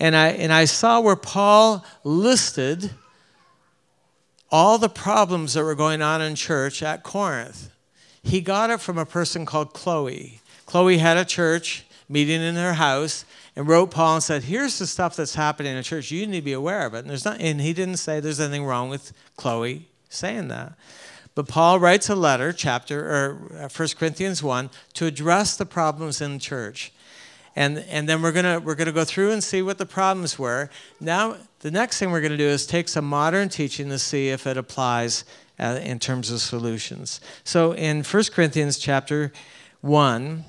And 0.00 0.16
I, 0.16 0.30
and 0.30 0.52
I 0.52 0.64
saw 0.64 1.00
where 1.00 1.14
Paul 1.14 1.84
listed 2.02 2.90
all 4.50 4.78
the 4.78 4.88
problems 4.88 5.54
that 5.54 5.62
were 5.62 5.76
going 5.76 6.02
on 6.02 6.20
in 6.20 6.34
church 6.34 6.82
at 6.82 7.04
Corinth. 7.04 7.70
He 8.24 8.40
got 8.40 8.70
it 8.70 8.80
from 8.80 8.98
a 8.98 9.06
person 9.06 9.46
called 9.46 9.72
Chloe. 9.72 10.40
Chloe 10.66 10.98
had 10.98 11.16
a 11.16 11.24
church, 11.24 11.84
meeting 12.08 12.42
in 12.42 12.56
her 12.56 12.74
house 12.74 13.24
and 13.54 13.68
wrote 13.68 13.90
Paul 13.90 14.14
and 14.14 14.22
said, 14.22 14.44
Here's 14.44 14.78
the 14.78 14.86
stuff 14.86 15.16
that's 15.16 15.34
happening 15.34 15.72
in 15.72 15.78
the 15.78 15.82
church. 15.82 16.10
You 16.10 16.26
need 16.26 16.40
to 16.40 16.44
be 16.44 16.52
aware 16.52 16.86
of 16.86 16.94
it. 16.94 17.00
And, 17.00 17.10
there's 17.10 17.24
not, 17.24 17.40
and 17.40 17.60
he 17.60 17.72
didn't 17.72 17.98
say 17.98 18.20
there's 18.20 18.40
anything 18.40 18.64
wrong 18.64 18.88
with 18.88 19.12
Chloe 19.36 19.88
saying 20.08 20.48
that. 20.48 20.74
But 21.34 21.48
Paul 21.48 21.80
writes 21.80 22.10
a 22.10 22.14
letter, 22.14 22.52
chapter 22.52 23.10
or 23.10 23.34
1 23.34 23.62
uh, 23.62 23.68
Corinthians 23.98 24.42
1, 24.42 24.70
to 24.94 25.06
address 25.06 25.56
the 25.56 25.64
problems 25.64 26.20
in 26.20 26.34
the 26.34 26.38
church. 26.38 26.92
And, 27.54 27.78
and 27.88 28.08
then 28.08 28.22
we're 28.22 28.32
going 28.32 28.64
we're 28.64 28.74
gonna 28.74 28.92
go 28.92 29.04
through 29.04 29.30
and 29.30 29.44
see 29.44 29.62
what 29.62 29.78
the 29.78 29.86
problems 29.86 30.38
were. 30.38 30.70
Now, 31.00 31.36
the 31.60 31.70
next 31.70 31.98
thing 31.98 32.10
we're 32.10 32.20
going 32.20 32.32
to 32.32 32.38
do 32.38 32.48
is 32.48 32.66
take 32.66 32.88
some 32.88 33.04
modern 33.04 33.48
teaching 33.48 33.88
to 33.90 33.98
see 33.98 34.30
if 34.30 34.46
it 34.46 34.56
applies 34.56 35.24
uh, 35.60 35.78
in 35.82 35.98
terms 36.00 36.30
of 36.30 36.40
solutions. 36.40 37.20
So 37.44 37.72
in 37.72 38.02
1 38.02 38.24
Corinthians 38.32 38.78
chapter 38.78 39.32
1, 39.80 40.44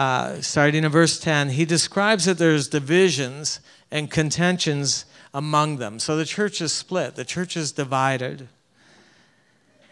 uh, 0.00 0.40
starting 0.40 0.82
in 0.82 0.90
verse 0.90 1.20
10, 1.20 1.50
he 1.50 1.66
describes 1.66 2.24
that 2.24 2.38
there's 2.38 2.68
divisions 2.68 3.60
and 3.90 4.10
contentions 4.10 5.04
among 5.34 5.76
them. 5.76 5.98
So 5.98 6.16
the 6.16 6.24
church 6.24 6.62
is 6.62 6.72
split, 6.72 7.16
the 7.16 7.24
church 7.24 7.54
is 7.54 7.70
divided. 7.70 8.48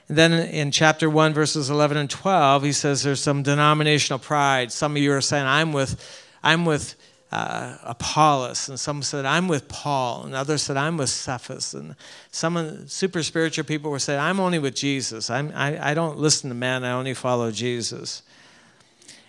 And 0.09 0.16
then 0.16 0.33
in 0.33 0.71
chapter 0.71 1.11
1, 1.11 1.35
verses 1.35 1.68
11 1.68 1.99
and 1.99 2.09
12, 2.09 2.62
he 2.62 2.73
says 2.73 3.03
there's 3.03 3.21
some 3.21 3.42
denominational 3.42 4.18
pride. 4.18 4.73
Some 4.73 4.97
of 4.97 5.03
you 5.03 5.12
are 5.12 5.21
saying, 5.21 5.44
I'm 5.44 5.75
with, 5.75 6.01
I'm 6.42 6.64
with 6.64 6.94
uh, 7.31 7.77
Apollos, 7.83 8.71
and 8.71 8.81
some 8.81 9.03
said, 9.03 9.27
I'm 9.27 9.47
with 9.47 9.68
Paul, 9.68 10.25
and 10.25 10.35
others 10.35 10.62
said, 10.62 10.79
I'm 10.79 10.97
with 10.97 11.11
Cephas. 11.11 11.75
And 11.75 11.94
some 12.31 12.88
super 12.88 13.23
spiritual 13.23 13.66
people 13.66 13.90
were 13.90 13.99
saying, 13.99 14.21
I'm 14.21 14.40
only 14.40 14.59
with 14.59 14.75
Jesus. 14.75 15.29
I'm, 15.29 15.53
I, 15.55 15.90
I 15.90 15.92
don't 15.92 16.16
listen 16.16 16.49
to 16.49 16.55
men, 16.55 16.83
I 16.83 16.92
only 16.92 17.12
follow 17.12 17.51
Jesus. 17.51 18.23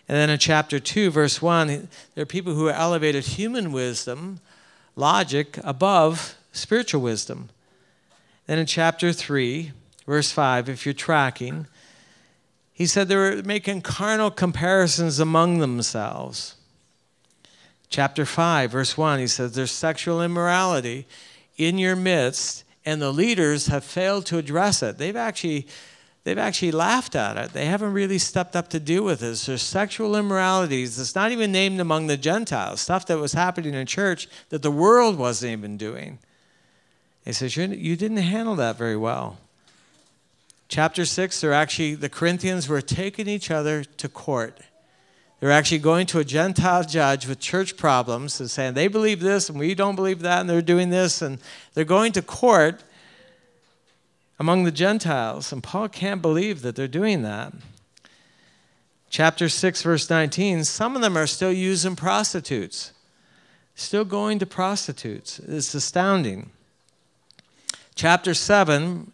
And 0.09 0.17
then 0.17 0.31
in 0.31 0.39
chapter 0.39 0.79
2, 0.79 1.11
verse 1.11 1.39
1, 1.39 1.87
there 2.15 2.23
are 2.23 2.25
people 2.25 2.55
who 2.55 2.67
elevated 2.67 3.23
human 3.23 3.71
wisdom, 3.71 4.39
logic, 4.95 5.59
above 5.63 6.35
spiritual 6.51 7.01
wisdom. 7.01 7.49
Then 8.47 8.57
in 8.57 8.65
chapter 8.65 9.13
3, 9.13 9.71
verse 10.07 10.31
5, 10.31 10.67
if 10.67 10.83
you're 10.83 10.93
tracking, 10.93 11.67
he 12.73 12.87
said 12.87 13.07
they 13.07 13.15
were 13.15 13.43
making 13.45 13.81
carnal 13.83 14.31
comparisons 14.31 15.19
among 15.19 15.59
themselves. 15.59 16.55
Chapter 17.89 18.25
5, 18.25 18.71
verse 18.71 18.97
1, 18.97 19.19
he 19.19 19.27
says 19.27 19.53
there's 19.53 19.71
sexual 19.71 20.23
immorality 20.23 21.05
in 21.55 21.77
your 21.77 21.95
midst, 21.95 22.63
and 22.83 22.99
the 22.99 23.13
leaders 23.13 23.67
have 23.67 23.83
failed 23.83 24.25
to 24.25 24.39
address 24.39 24.81
it. 24.81 24.97
They've 24.97 25.15
actually 25.15 25.67
they've 26.23 26.38
actually 26.38 26.71
laughed 26.71 27.15
at 27.15 27.38
it. 27.38 27.53
They 27.53 27.65
haven't 27.65 27.93
really 27.93 28.17
stepped 28.17 28.55
up 28.55 28.69
to 28.69 28.79
deal 28.79 29.03
with 29.03 29.19
this. 29.19 29.45
There's 29.45 29.62
sexual 29.62 30.15
immoralities 30.15 30.97
that's 30.97 31.15
not 31.15 31.32
even 31.32 31.51
named 31.51 31.79
among 31.79 32.08
the 32.08 32.17
Gentiles, 32.17 32.82
stuff 32.82 33.05
that 33.08 33.19
was 33.19 33.34
happening 33.34 33.73
in 33.73 33.86
church 33.86 34.27
that 34.49 34.62
the 34.62 34.71
world 34.71 35.17
wasn't 35.17 35.53
even 35.53 35.77
doing. 35.77 36.19
He 37.25 37.34
says, 37.34 37.55
You 37.55 37.95
didn't 37.95 38.17
handle 38.17 38.55
that 38.55 38.77
very 38.77 38.97
well. 38.97 39.38
Chapter 40.67 41.03
6, 41.03 41.41
they're 41.41 41.53
actually, 41.53 41.95
the 41.95 42.10
Corinthians 42.10 42.67
were 42.67 42.82
taking 42.82 43.27
each 43.27 43.49
other 43.49 43.84
to 43.84 44.08
court. 44.08 44.60
They're 45.39 45.51
actually 45.51 45.79
going 45.79 46.05
to 46.08 46.19
a 46.19 46.23
Gentile 46.25 46.84
judge 46.84 47.25
with 47.25 47.39
church 47.39 47.77
problems 47.77 48.39
and 48.39 48.51
saying 48.51 48.73
they 48.73 48.88
believe 48.88 49.21
this 49.21 49.49
and 49.49 49.58
we 49.58 49.73
don't 49.73 49.95
believe 49.95 50.19
that 50.19 50.41
and 50.41 50.49
they're 50.49 50.62
doing 50.62 50.89
this 50.89 51.21
and 51.21 51.39
they're 51.73 51.86
going 51.86 52.12
to 52.13 52.21
court 52.21 52.84
among 54.39 54.63
the 54.63 54.71
Gentiles. 54.71 55.52
And 55.52 55.62
Paul 55.62 55.89
can't 55.89 56.21
believe 56.21 56.62
that 56.62 56.75
they're 56.75 56.88
doing 56.88 57.21
that. 57.23 57.54
Chapter 59.10 59.49
6, 59.49 59.82
verse 59.82 60.10
19 60.10 60.63
some 60.63 60.95
of 60.95 61.02
them 61.02 61.17
are 61.17 61.28
still 61.28 61.52
using 61.52 61.95
prostitutes, 61.95 62.93
still 63.75 64.06
going 64.06 64.39
to 64.39 64.45
prostitutes. 64.45 65.39
It's 65.39 65.73
astounding. 65.73 66.52
Chapter 67.95 68.34
7, 68.34 69.12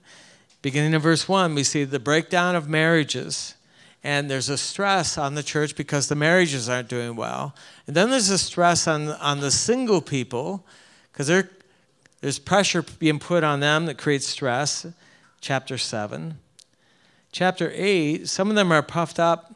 beginning 0.62 0.94
of 0.94 1.02
verse 1.02 1.28
1, 1.28 1.56
we 1.56 1.64
see 1.64 1.86
the 1.86 2.00
breakdown 2.00 2.56
of 2.56 2.70
marriages. 2.70 3.56
And 4.04 4.30
there's 4.30 4.50
a 4.50 4.58
stress 4.60 5.18
on 5.18 5.34
the 5.34 5.42
church 5.42 5.76
because 5.76 6.10
the 6.10 6.16
marriages 6.16 6.70
aren't 6.70 6.90
doing 6.90 7.16
well. 7.16 7.56
And 7.88 7.96
then 7.96 8.12
there's 8.12 8.30
a 8.30 8.38
stress 8.38 8.88
on, 8.88 9.08
on 9.08 9.40
the 9.40 9.50
single 9.50 10.02
people 10.02 10.64
because 11.12 11.28
there's 12.22 12.38
pressure 12.38 12.84
being 13.00 13.18
put 13.18 13.44
on 13.44 13.62
them 13.62 13.88
that 13.88 13.98
creates 13.98 14.28
stress 14.28 14.86
chapter 15.41 15.78
7. 15.78 16.39
Chapter 17.32 17.71
8, 17.74 18.28
some 18.28 18.50
of 18.50 18.56
them 18.56 18.71
are 18.71 18.82
puffed 18.82 19.19
up. 19.19 19.54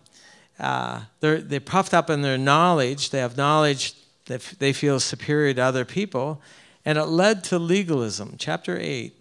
Uh, 0.59 1.03
they're, 1.21 1.39
they're 1.39 1.59
puffed 1.59 1.93
up 1.93 2.09
in 2.09 2.21
their 2.21 2.37
knowledge. 2.37 3.09
They 3.09 3.19
have 3.19 3.37
knowledge 3.37 3.93
that 4.25 4.41
they 4.59 4.73
feel 4.73 4.99
superior 4.99 5.53
to 5.53 5.61
other 5.61 5.85
people. 5.85 6.41
And 6.85 6.97
it 6.97 7.05
led 7.05 7.43
to 7.45 7.59
legalism. 7.59 8.35
Chapter 8.37 8.77
8, 8.79 9.13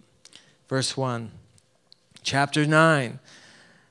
verse 0.67 0.97
1. 0.97 1.31
Chapter 2.21 2.65
9, 2.65 3.19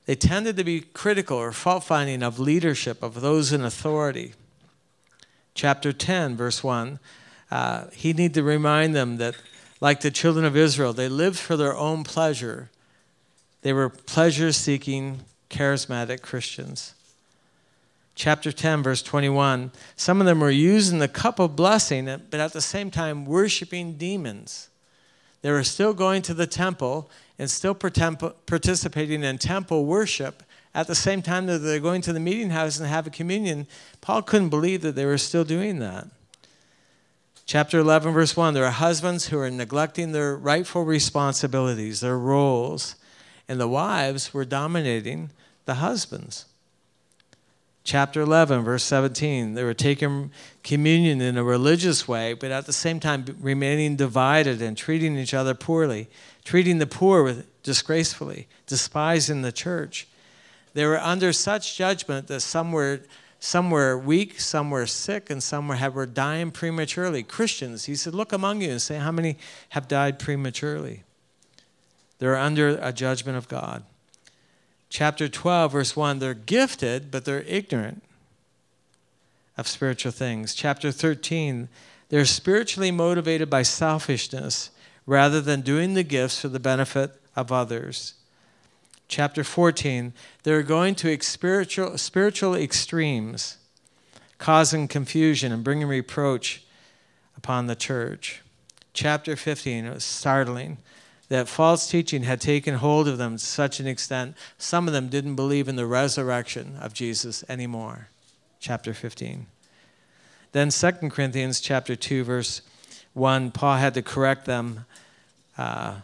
they 0.06 0.14
tended 0.14 0.56
to 0.56 0.64
be 0.64 0.80
critical 0.80 1.36
or 1.36 1.52
fault 1.52 1.84
finding 1.84 2.22
of 2.22 2.38
leadership, 2.38 3.02
of 3.02 3.20
those 3.20 3.52
in 3.52 3.64
authority. 3.64 4.34
Chapter 5.54 5.92
10, 5.92 6.36
verse 6.36 6.62
1, 6.62 6.98
uh, 7.50 7.86
he 7.92 8.12
need 8.12 8.34
to 8.34 8.42
remind 8.42 8.94
them 8.94 9.16
that 9.16 9.34
like 9.80 10.00
the 10.00 10.10
children 10.10 10.44
of 10.44 10.56
Israel, 10.56 10.92
they 10.92 11.08
lived 11.08 11.38
for 11.38 11.56
their 11.56 11.76
own 11.76 12.04
pleasure. 12.04 12.70
They 13.62 13.72
were 13.72 13.88
pleasure 13.88 14.52
seeking, 14.52 15.20
charismatic 15.50 16.22
Christians. 16.22 16.94
Chapter 18.14 18.50
10, 18.50 18.82
verse 18.82 19.02
21 19.02 19.70
some 19.94 20.20
of 20.20 20.26
them 20.26 20.40
were 20.40 20.50
using 20.50 20.98
the 20.98 21.08
cup 21.08 21.38
of 21.38 21.54
blessing, 21.54 22.06
but 22.30 22.40
at 22.40 22.52
the 22.52 22.60
same 22.60 22.90
time 22.90 23.24
worshiping 23.24 23.92
demons. 23.92 24.68
They 25.42 25.52
were 25.52 25.62
still 25.62 25.94
going 25.94 26.22
to 26.22 26.34
the 26.34 26.48
temple 26.48 27.08
and 27.38 27.48
still 27.48 27.74
participating 27.74 29.22
in 29.22 29.38
temple 29.38 29.84
worship 29.84 30.42
at 30.74 30.88
the 30.88 30.96
same 30.96 31.22
time 31.22 31.46
that 31.46 31.58
they're 31.58 31.78
going 31.78 32.02
to 32.02 32.12
the 32.12 32.20
meeting 32.20 32.50
house 32.50 32.78
and 32.78 32.88
have 32.88 33.06
a 33.06 33.10
communion. 33.10 33.66
Paul 34.00 34.22
couldn't 34.22 34.48
believe 34.48 34.82
that 34.82 34.96
they 34.96 35.06
were 35.06 35.18
still 35.18 35.44
doing 35.44 35.78
that. 35.78 36.08
Chapter 37.48 37.78
11, 37.78 38.12
verse 38.12 38.36
1 38.36 38.52
there 38.52 38.66
are 38.66 38.70
husbands 38.70 39.28
who 39.28 39.38
are 39.38 39.50
neglecting 39.50 40.12
their 40.12 40.36
rightful 40.36 40.84
responsibilities, 40.84 42.00
their 42.00 42.18
roles, 42.18 42.94
and 43.48 43.58
the 43.58 43.66
wives 43.66 44.34
were 44.34 44.44
dominating 44.44 45.30
the 45.64 45.76
husbands. 45.76 46.44
Chapter 47.84 48.20
11, 48.20 48.64
verse 48.64 48.84
17 48.84 49.54
they 49.54 49.64
were 49.64 49.72
taking 49.72 50.30
communion 50.62 51.22
in 51.22 51.38
a 51.38 51.42
religious 51.42 52.06
way, 52.06 52.34
but 52.34 52.50
at 52.50 52.66
the 52.66 52.72
same 52.74 53.00
time 53.00 53.24
remaining 53.40 53.96
divided 53.96 54.60
and 54.60 54.76
treating 54.76 55.16
each 55.16 55.32
other 55.32 55.54
poorly, 55.54 56.10
treating 56.44 56.76
the 56.76 56.86
poor 56.86 57.22
with, 57.22 57.46
disgracefully, 57.62 58.46
despising 58.66 59.40
the 59.40 59.52
church. 59.52 60.06
They 60.74 60.84
were 60.84 61.00
under 61.00 61.32
such 61.32 61.78
judgment 61.78 62.26
that 62.26 62.40
some 62.40 62.72
were 62.72 63.00
some 63.40 63.70
were 63.70 63.96
weak, 63.96 64.40
some 64.40 64.70
were 64.70 64.86
sick, 64.86 65.30
and 65.30 65.42
some 65.42 65.68
were, 65.68 65.90
were 65.90 66.06
dying 66.06 66.50
prematurely. 66.50 67.22
Christians, 67.22 67.84
he 67.84 67.94
said, 67.94 68.14
look 68.14 68.32
among 68.32 68.62
you 68.62 68.70
and 68.70 68.82
say, 68.82 68.98
how 68.98 69.12
many 69.12 69.36
have 69.70 69.86
died 69.86 70.18
prematurely? 70.18 71.04
They're 72.18 72.36
under 72.36 72.78
a 72.82 72.92
judgment 72.92 73.38
of 73.38 73.48
God. 73.48 73.84
Chapter 74.90 75.28
12, 75.28 75.72
verse 75.72 75.96
1, 75.96 76.18
they're 76.18 76.34
gifted, 76.34 77.10
but 77.10 77.24
they're 77.24 77.42
ignorant 77.42 78.02
of 79.56 79.68
spiritual 79.68 80.12
things. 80.12 80.54
Chapter 80.54 80.90
13, 80.90 81.68
they're 82.08 82.24
spiritually 82.24 82.90
motivated 82.90 83.48
by 83.48 83.62
selfishness 83.62 84.70
rather 85.06 85.40
than 85.40 85.60
doing 85.60 85.94
the 85.94 86.02
gifts 86.02 86.40
for 86.40 86.48
the 86.48 86.58
benefit 86.58 87.20
of 87.36 87.52
others 87.52 88.14
chapter 89.08 89.42
14, 89.42 90.12
they're 90.42 90.62
going 90.62 90.94
to 90.96 91.18
spiritual, 91.22 91.98
spiritual 91.98 92.54
extremes, 92.54 93.56
causing 94.36 94.86
confusion 94.86 95.50
and 95.50 95.64
bringing 95.64 95.88
reproach 95.88 96.64
upon 97.36 97.66
the 97.66 97.74
church. 97.74 98.42
Chapter 98.92 99.34
15, 99.34 99.86
it 99.86 99.94
was 99.94 100.04
startling 100.04 100.78
that 101.28 101.48
false 101.48 101.88
teaching 101.88 102.22
had 102.22 102.40
taken 102.40 102.74
hold 102.74 103.06
of 103.06 103.18
them 103.18 103.36
to 103.36 103.44
such 103.44 103.80
an 103.80 103.86
extent, 103.86 104.34
some 104.56 104.86
of 104.86 104.94
them 104.94 105.08
didn't 105.08 105.36
believe 105.36 105.68
in 105.68 105.76
the 105.76 105.86
resurrection 105.86 106.76
of 106.80 106.94
Jesus 106.94 107.44
anymore. 107.48 108.08
Chapter 108.60 108.94
15. 108.94 109.46
Then 110.52 110.70
2 110.70 110.90
Corinthians 111.10 111.60
chapter 111.60 111.94
2, 111.94 112.24
verse 112.24 112.62
1, 113.12 113.50
Paul 113.50 113.76
had 113.76 113.94
to 113.94 114.02
correct 114.02 114.46
them. 114.46 114.86
Uh, 115.56 115.96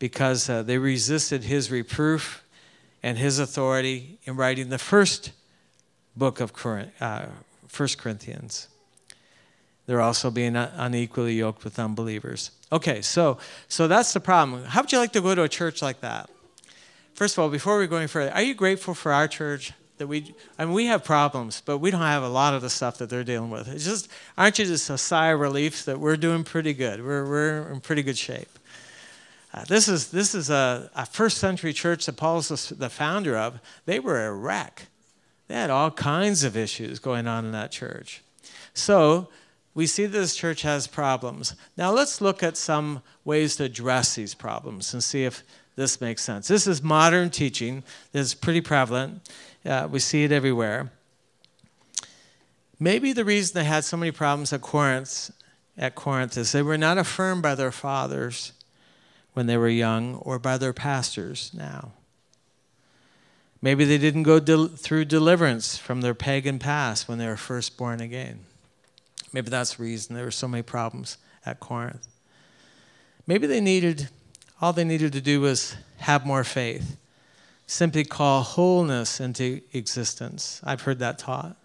because 0.00 0.50
uh, 0.50 0.64
they 0.64 0.78
resisted 0.78 1.44
his 1.44 1.70
reproof 1.70 2.42
and 3.04 3.16
his 3.16 3.38
authority 3.38 4.18
in 4.24 4.34
writing 4.34 4.70
the 4.70 4.78
first 4.78 5.30
book 6.16 6.40
of 6.40 6.52
uh, 7.00 7.26
1 7.76 7.88
Corinthians. 7.98 8.66
They're 9.86 10.00
also 10.00 10.30
being 10.30 10.56
unequally 10.56 11.34
yoked 11.34 11.62
with 11.62 11.78
unbelievers. 11.78 12.50
Okay, 12.72 13.02
so 13.02 13.38
so 13.68 13.88
that's 13.88 14.12
the 14.12 14.20
problem. 14.20 14.64
How 14.64 14.82
would 14.82 14.92
you 14.92 14.98
like 14.98 15.12
to 15.12 15.20
go 15.20 15.34
to 15.34 15.42
a 15.42 15.48
church 15.48 15.82
like 15.82 16.00
that? 16.00 16.30
First 17.14 17.34
of 17.34 17.42
all, 17.42 17.48
before 17.48 17.78
we 17.78 17.86
go 17.86 17.96
any 17.96 18.06
further, 18.06 18.32
are 18.32 18.42
you 18.42 18.54
grateful 18.54 18.94
for 18.94 19.12
our 19.12 19.28
church? 19.28 19.72
that 19.98 20.06
we, 20.06 20.34
I 20.58 20.64
mean, 20.64 20.72
we 20.72 20.86
have 20.86 21.04
problems, 21.04 21.62
but 21.62 21.76
we 21.76 21.90
don't 21.90 22.00
have 22.00 22.22
a 22.22 22.28
lot 22.28 22.54
of 22.54 22.62
the 22.62 22.70
stuff 22.70 22.96
that 22.98 23.10
they're 23.10 23.22
dealing 23.22 23.50
with. 23.50 23.68
It's 23.68 23.84
just, 23.84 24.08
aren't 24.38 24.58
you 24.58 24.64
just 24.64 24.88
a 24.88 24.96
sigh 24.96 25.26
of 25.26 25.40
relief 25.40 25.84
that 25.84 26.00
we're 26.00 26.16
doing 26.16 26.42
pretty 26.42 26.72
good? 26.72 27.04
We're, 27.04 27.28
we're 27.28 27.70
in 27.70 27.80
pretty 27.80 28.02
good 28.02 28.16
shape. 28.16 28.48
Uh, 29.52 29.64
this 29.64 29.88
is, 29.88 30.10
this 30.10 30.34
is 30.34 30.48
a, 30.48 30.90
a, 30.94 31.04
first 31.04 31.38
century 31.38 31.72
church 31.72 32.06
that 32.06 32.16
Paul's 32.16 32.68
the 32.68 32.88
founder 32.88 33.36
of. 33.36 33.58
They 33.84 33.98
were 33.98 34.26
a 34.26 34.32
wreck. 34.32 34.86
They 35.48 35.54
had 35.56 35.70
all 35.70 35.90
kinds 35.90 36.44
of 36.44 36.56
issues 36.56 37.00
going 37.00 37.26
on 37.26 37.44
in 37.44 37.52
that 37.52 37.72
church. 37.72 38.22
So 38.74 39.28
we 39.74 39.88
see 39.88 40.06
this 40.06 40.36
church 40.36 40.62
has 40.62 40.86
problems. 40.86 41.56
Now 41.76 41.90
let's 41.90 42.20
look 42.20 42.42
at 42.44 42.56
some 42.56 43.02
ways 43.24 43.56
to 43.56 43.64
address 43.64 44.14
these 44.14 44.34
problems 44.34 44.94
and 44.94 45.02
see 45.02 45.24
if 45.24 45.42
this 45.74 46.00
makes 46.00 46.22
sense. 46.22 46.46
This 46.46 46.68
is 46.68 46.82
modern 46.82 47.30
teaching 47.30 47.82
that's 48.12 48.34
pretty 48.34 48.60
prevalent. 48.60 49.28
Uh, 49.64 49.88
we 49.90 49.98
see 49.98 50.22
it 50.22 50.30
everywhere. 50.30 50.92
Maybe 52.78 53.12
the 53.12 53.24
reason 53.24 53.54
they 53.54 53.64
had 53.64 53.84
so 53.84 53.96
many 53.96 54.12
problems 54.12 54.52
at 54.52 54.60
Corinth, 54.60 55.32
at 55.76 55.96
Corinth 55.96 56.36
is 56.36 56.52
they 56.52 56.62
were 56.62 56.78
not 56.78 56.98
affirmed 56.98 57.42
by 57.42 57.54
their 57.54 57.72
fathers 57.72 58.52
when 59.40 59.46
they 59.46 59.56
were 59.56 59.70
young 59.70 60.16
or 60.16 60.38
by 60.38 60.58
their 60.58 60.74
pastors 60.74 61.50
now. 61.54 61.92
Maybe 63.62 63.86
they 63.86 63.96
didn't 63.96 64.24
go 64.24 64.38
del- 64.38 64.68
through 64.68 65.06
deliverance 65.06 65.78
from 65.78 66.02
their 66.02 66.12
pagan 66.12 66.58
past 66.58 67.08
when 67.08 67.16
they 67.16 67.26
were 67.26 67.38
first 67.38 67.78
born 67.78 68.02
again. 68.02 68.40
Maybe 69.32 69.48
that's 69.48 69.76
the 69.76 69.82
reason 69.82 70.14
there 70.14 70.26
were 70.26 70.30
so 70.30 70.46
many 70.46 70.62
problems 70.62 71.16
at 71.46 71.58
Corinth. 71.58 72.06
Maybe 73.26 73.46
they 73.46 73.62
needed, 73.62 74.10
all 74.60 74.74
they 74.74 74.84
needed 74.84 75.14
to 75.14 75.22
do 75.22 75.40
was 75.40 75.74
have 76.00 76.26
more 76.26 76.44
faith 76.44 76.98
simply 77.66 78.04
call 78.04 78.42
wholeness 78.42 79.20
into 79.20 79.62
existence. 79.72 80.60
I've 80.62 80.82
heard 80.82 80.98
that 80.98 81.18
taught. 81.18 81.56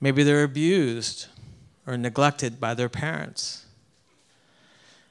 Maybe 0.00 0.22
they're 0.22 0.44
abused 0.44 1.26
or 1.86 1.98
neglected 1.98 2.58
by 2.58 2.72
their 2.72 2.88
parents. 2.88 3.66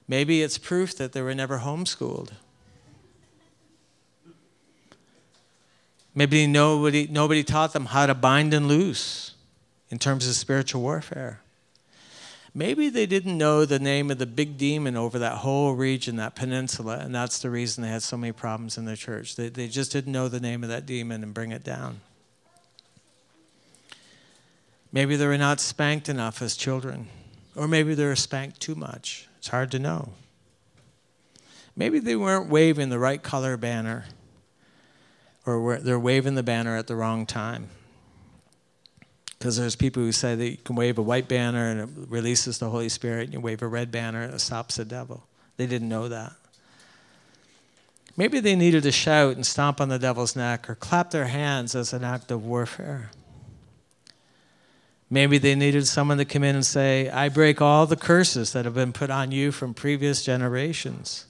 Maybe 0.10 0.42
it's 0.42 0.58
proof 0.58 0.98
that 0.98 1.14
they 1.14 1.22
were 1.22 1.36
never 1.36 1.60
homeschooled. 1.60 2.32
Maybe 6.16 6.48
nobody, 6.48 7.08
nobody 7.08 7.44
taught 7.44 7.74
them 7.74 7.86
how 7.86 8.08
to 8.08 8.16
bind 8.16 8.52
and 8.56 8.68
loose 8.68 9.36
in 9.92 10.00
terms 10.00 10.28
of 10.28 10.34
spiritual 10.34 10.82
warfare. 10.82 11.42
Maybe 12.56 12.90
they 12.90 13.06
didn't 13.06 13.38
know 13.38 13.64
the 13.64 13.78
name 13.78 14.10
of 14.10 14.18
the 14.18 14.26
big 14.26 14.58
demon 14.58 14.98
over 14.98 15.20
that 15.20 15.38
whole 15.38 15.74
region, 15.76 16.16
that 16.16 16.36
peninsula, 16.36 16.98
and 16.98 17.14
that's 17.14 17.38
the 17.38 17.52
reason 17.52 17.84
they 17.84 17.90
had 17.90 18.02
so 18.02 18.18
many 18.18 18.32
problems 18.32 18.80
in 18.80 18.86
their 18.86 18.96
church. 18.96 19.36
They, 19.36 19.50
they 19.50 19.68
just 19.68 19.92
didn't 19.92 20.12
know 20.12 20.28
the 20.28 20.40
name 20.40 20.64
of 20.64 20.70
that 20.70 20.88
demon 20.88 21.22
and 21.22 21.36
bring 21.36 21.52
it 21.52 21.64
down. 21.64 22.02
Maybe 24.92 25.16
they 25.16 25.28
were 25.28 25.38
not 25.38 25.60
spanked 25.60 26.10
enough 26.10 26.42
as 26.42 26.58
children, 26.58 27.10
or 27.56 27.68
maybe 27.68 27.94
they 27.94 28.06
were 28.06 28.16
spanked 28.16 28.60
too 28.60 28.74
much. 28.74 29.29
It's 29.40 29.48
hard 29.48 29.72
to 29.72 29.80
know. 29.80 30.10
Maybe 31.76 32.00
they 32.00 32.16
weren't 32.16 32.50
waving 32.50 32.90
the 32.90 33.00
right 33.00 33.24
color 33.24 33.56
banner, 33.58 34.06
or 35.46 35.78
they're 35.78 36.00
waving 36.00 36.36
the 36.36 36.44
banner 36.44 36.76
at 36.76 36.88
the 36.88 36.96
wrong 36.96 37.26
time. 37.26 37.70
Because 39.38 39.58
there's 39.58 39.78
people 39.78 40.04
who 40.04 40.12
say 40.12 40.36
that 40.36 40.50
you 40.50 40.58
can 40.58 40.76
wave 40.76 40.98
a 40.98 41.02
white 41.02 41.30
banner 41.30 41.72
and 41.72 41.80
it 41.80 41.90
releases 42.10 42.60
the 42.60 42.70
Holy 42.70 42.90
Spirit, 42.90 43.26
and 43.26 43.34
you 43.34 43.40
wave 43.40 43.62
a 43.62 43.68
red 43.68 43.92
banner 43.92 44.22
and 44.22 44.34
it 44.34 44.40
stops 44.40 44.76
the 44.76 44.84
devil. 44.84 45.24
They 45.56 45.66
didn't 45.66 45.88
know 45.88 46.10
that. 46.10 46.34
Maybe 48.18 48.42
they 48.42 48.58
needed 48.58 48.84
to 48.84 48.92
shout 48.92 49.38
and 49.38 49.46
stomp 49.46 49.80
on 49.80 49.88
the 49.88 49.98
devil's 49.98 50.36
neck 50.36 50.70
or 50.70 50.76
clap 50.76 51.12
their 51.12 51.28
hands 51.28 51.74
as 51.74 51.94
an 51.94 52.04
act 52.04 52.32
of 52.32 52.46
warfare. 52.46 53.12
Maybe 55.10 55.38
they 55.38 55.56
needed 55.56 55.88
someone 55.88 56.20
to 56.20 56.26
come 56.26 56.44
in 56.44 56.56
and 56.56 56.66
say, 56.66 57.10
I 57.10 57.30
break 57.30 57.62
all 57.62 57.86
the 57.88 57.96
curses 57.96 58.54
that 58.54 58.66
have 58.66 58.76
been 58.76 58.94
put 58.94 59.10
on 59.10 59.32
you 59.32 59.52
from 59.52 59.74
previous 59.74 60.24
generations. 60.24 61.26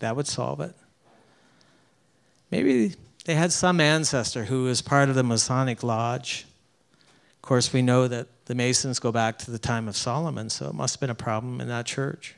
That 0.00 0.16
would 0.16 0.26
solve 0.26 0.60
it. 0.60 0.74
Maybe 2.50 2.94
they 3.26 3.34
had 3.34 3.52
some 3.52 3.80
ancestor 3.80 4.46
who 4.46 4.64
was 4.64 4.82
part 4.82 5.08
of 5.08 5.14
the 5.14 5.22
Masonic 5.22 5.82
Lodge 5.82 6.46
of 7.40 7.48
course, 7.48 7.72
we 7.72 7.80
know 7.80 8.06
that 8.06 8.28
the 8.44 8.54
Masons 8.54 8.98
go 8.98 9.10
back 9.10 9.38
to 9.38 9.50
the 9.50 9.58
time 9.58 9.88
of 9.88 9.96
Solomon, 9.96 10.50
so 10.50 10.68
it 10.68 10.74
must 10.74 10.96
have 10.96 11.00
been 11.00 11.08
a 11.08 11.14
problem 11.14 11.58
in 11.62 11.68
that 11.68 11.86
church. 11.86 12.34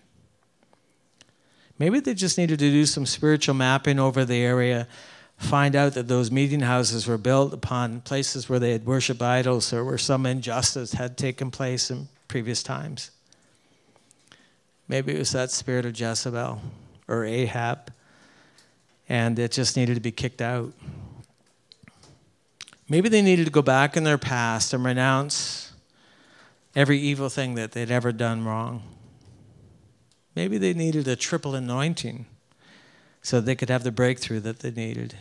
Maybe 1.76 1.98
they 1.98 2.14
just 2.14 2.38
needed 2.38 2.60
to 2.60 2.70
do 2.70 2.86
some 2.86 3.04
spiritual 3.04 3.56
mapping 3.56 3.98
over 3.98 4.24
the 4.24 4.36
area, 4.36 4.86
find 5.42 5.74
out 5.74 5.94
that 5.94 6.08
those 6.08 6.30
meeting 6.30 6.60
houses 6.60 7.06
were 7.06 7.18
built 7.18 7.52
upon 7.52 8.00
places 8.00 8.48
where 8.48 8.58
they 8.58 8.72
had 8.72 8.86
worshiped 8.86 9.20
idols 9.20 9.72
or 9.72 9.84
where 9.84 9.98
some 9.98 10.24
injustice 10.24 10.92
had 10.92 11.18
taken 11.18 11.50
place 11.50 11.90
in 11.90 12.08
previous 12.28 12.62
times. 12.62 13.10
Maybe 14.88 15.14
it 15.14 15.18
was 15.18 15.32
that 15.32 15.50
spirit 15.50 15.84
of 15.84 15.98
Jezebel 15.98 16.60
or 17.08 17.24
Ahab, 17.24 17.92
and 19.08 19.38
it 19.38 19.52
just 19.52 19.76
needed 19.76 19.94
to 19.94 20.00
be 20.00 20.12
kicked 20.12 20.40
out. 20.40 20.72
Maybe 22.88 23.08
they 23.08 23.22
needed 23.22 23.46
to 23.46 23.50
go 23.50 23.62
back 23.62 23.96
in 23.96 24.04
their 24.04 24.18
past 24.18 24.72
and 24.72 24.84
renounce 24.84 25.72
every 26.76 26.98
evil 26.98 27.28
thing 27.28 27.54
that 27.56 27.72
they'd 27.72 27.90
ever 27.90 28.12
done 28.12 28.44
wrong. 28.44 28.82
Maybe 30.34 30.56
they 30.56 30.72
needed 30.72 31.08
a 31.08 31.16
triple 31.16 31.54
anointing 31.54 32.26
so 33.22 33.40
they 33.40 33.54
could 33.54 33.70
have 33.70 33.82
the 33.82 33.92
breakthrough 33.92 34.40
that 34.40 34.60
they 34.60 34.70
needed. 34.70 35.16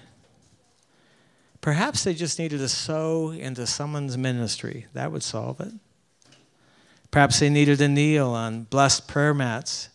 Perhaps 1.62 2.04
they 2.04 2.16
just 2.16 2.40
needed 2.40 2.58
to 2.58 2.68
sow 2.68 3.30
into 3.30 3.68
someone's 3.68 4.18
ministry. 4.18 4.88
That 4.94 5.12
would 5.12 5.24
solve 5.24 5.62
it. 5.62 5.74
Perhaps 7.12 7.40
they 7.40 7.50
needed 7.50 7.78
to 7.78 7.88
kneel 7.88 8.30
on 8.30 8.64
blessed 8.64 9.08
prayer 9.08 9.34
mats 9.34 9.90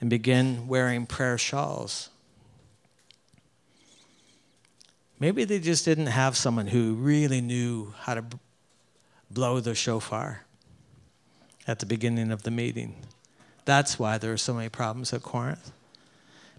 and 0.00 0.10
begin 0.10 0.68
wearing 0.68 1.06
prayer 1.06 1.38
shawls. 1.38 2.10
Maybe 5.18 5.44
they 5.44 5.58
just 5.58 5.84
didn't 5.84 6.06
have 6.06 6.36
someone 6.36 6.66
who 6.66 6.94
really 6.94 7.40
knew 7.40 7.94
how 8.00 8.14
to 8.14 8.24
blow 9.30 9.60
the 9.60 9.74
shofar 9.74 10.44
at 11.66 11.78
the 11.78 11.86
beginning 11.86 12.32
of 12.32 12.42
the 12.42 12.50
meeting. 12.50 12.96
That's 13.64 13.98
why 13.98 14.18
there 14.18 14.32
are 14.32 14.38
so 14.38 14.54
many 14.54 14.70
problems 14.70 15.12
at 15.12 15.22
Corinth. 15.22 15.72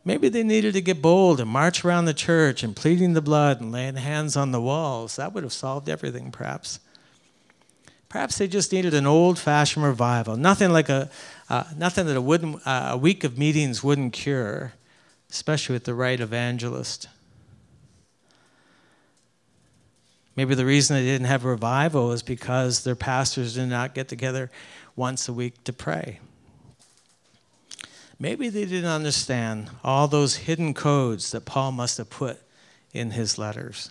Maybe 0.03 0.29
they 0.29 0.43
needed 0.43 0.73
to 0.73 0.81
get 0.81 1.01
bold 1.01 1.39
and 1.39 1.49
march 1.49 1.85
around 1.85 2.05
the 2.05 2.13
church 2.13 2.63
and 2.63 2.75
pleading 2.75 3.13
the 3.13 3.21
blood 3.21 3.61
and 3.61 3.71
laying 3.71 3.95
hands 3.95 4.35
on 4.35 4.51
the 4.51 4.61
walls. 4.61 5.15
That 5.15 5.33
would 5.33 5.43
have 5.43 5.53
solved 5.53 5.87
everything, 5.87 6.31
perhaps. 6.31 6.79
Perhaps 8.09 8.39
they 8.39 8.47
just 8.47 8.73
needed 8.73 8.93
an 8.93 9.05
old-fashioned 9.05 9.85
revival, 9.85 10.35
nothing 10.35 10.71
like 10.71 10.89
a, 10.89 11.09
uh, 11.49 11.63
nothing 11.77 12.07
that 12.07 12.17
a, 12.17 12.69
uh, 12.69 12.89
a 12.93 12.97
week 12.97 13.23
of 13.23 13.37
meetings 13.37 13.83
wouldn't 13.83 14.11
cure, 14.11 14.73
especially 15.29 15.73
with 15.73 15.85
the 15.85 15.93
right 15.93 16.19
evangelist. 16.19 17.07
Maybe 20.35 20.55
the 20.55 20.65
reason 20.65 20.95
they 20.95 21.05
didn't 21.05 21.27
have 21.27 21.45
revival 21.45 22.11
is 22.11 22.23
because 22.23 22.83
their 22.83 22.95
pastors 22.95 23.55
did 23.55 23.67
not 23.67 23.93
get 23.93 24.07
together 24.09 24.49
once 24.95 25.29
a 25.29 25.33
week 25.33 25.63
to 25.65 25.71
pray. 25.71 26.19
Maybe 28.21 28.49
they 28.49 28.65
didn't 28.65 28.85
understand 28.85 29.71
all 29.83 30.07
those 30.07 30.35
hidden 30.35 30.75
codes 30.75 31.31
that 31.31 31.43
Paul 31.43 31.71
must 31.71 31.97
have 31.97 32.11
put 32.11 32.39
in 32.93 33.11
his 33.11 33.39
letters. 33.39 33.89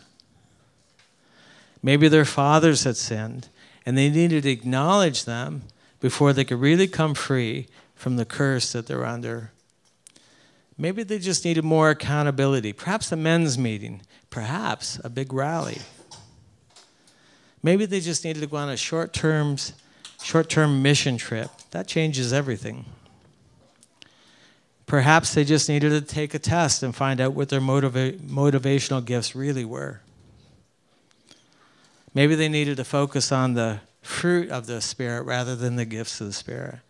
Maybe 1.83 2.07
their 2.07 2.25
fathers 2.25 2.85
had 2.85 2.97
sinned 2.97 3.49
and 3.85 3.99
they 3.99 4.09
needed 4.09 4.45
to 4.45 4.51
acknowledge 4.51 5.25
them 5.25 5.63
before 5.99 6.33
they 6.33 6.45
could 6.45 6.61
really 6.61 6.87
come 6.87 7.13
free 7.13 7.67
from 7.97 8.15
the 8.15 8.25
curse 8.25 8.71
that 8.71 8.87
they're 8.87 9.05
under. 9.05 9.51
Maybe 10.79 11.03
they 11.03 11.19
just 11.19 11.45
needed 11.45 11.65
more 11.65 11.91
accountability, 11.91 12.73
perhaps 12.73 13.11
a 13.11 13.17
men's 13.17 13.59
meeting, 13.59 14.03
perhaps 14.31 15.01
a 15.03 15.11
big 15.11 15.33
rally. 15.33 15.79
Maybe 17.65 17.85
they 17.85 17.99
just 17.99 18.25
needed 18.25 18.43
to 18.43 18.47
go 18.47 18.59
on 18.59 18.69
a 18.69 18.77
short 18.77 19.13
term 19.13 19.57
short 20.23 20.49
term 20.49 20.83
mission 20.83 21.17
trip. 21.17 21.51
That 21.73 21.89
changes 21.89 22.33
everything. 22.33 22.85
Perhaps 24.91 25.35
they 25.35 25.45
just 25.45 25.69
needed 25.69 25.91
to 25.91 26.01
take 26.01 26.35
a 26.35 26.39
test 26.41 26.83
and 26.83 26.97
find 26.97 27.21
out 27.21 27.33
what 27.33 27.49
their 27.49 27.61
motiva- 27.61 28.19
motivational 28.19 29.05
gifts 29.05 29.37
really 29.37 29.65
were. 29.65 30.01
Maybe 32.13 32.35
they 32.35 32.49
needed 32.49 32.77
to 32.79 32.85
focus 32.85 33.31
on 33.31 33.55
the 33.55 33.79
fruit 34.03 34.51
of 34.51 34.67
the 34.67 34.81
Spirit 34.81 35.23
rather 35.23 35.55
than 35.55 35.77
the 35.77 35.85
gifts 35.85 36.21
of 36.21 36.27
the 36.27 36.33
Spirit. 36.33 36.81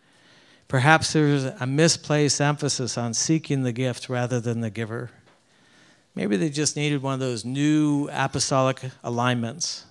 Perhaps 0.67 1.13
there 1.13 1.25
was 1.25 1.45
a 1.45 1.67
misplaced 1.67 2.41
emphasis 2.41 2.97
on 2.97 3.13
seeking 3.13 3.61
the 3.61 3.71
gift 3.71 4.09
rather 4.09 4.39
than 4.39 4.61
the 4.61 4.71
giver. 4.71 5.11
Maybe 6.15 6.37
they 6.37 6.49
just 6.49 6.75
needed 6.75 7.03
one 7.03 7.13
of 7.13 7.19
those 7.19 7.45
new 7.45 8.09
apostolic 8.11 8.81
alignments 9.03 9.85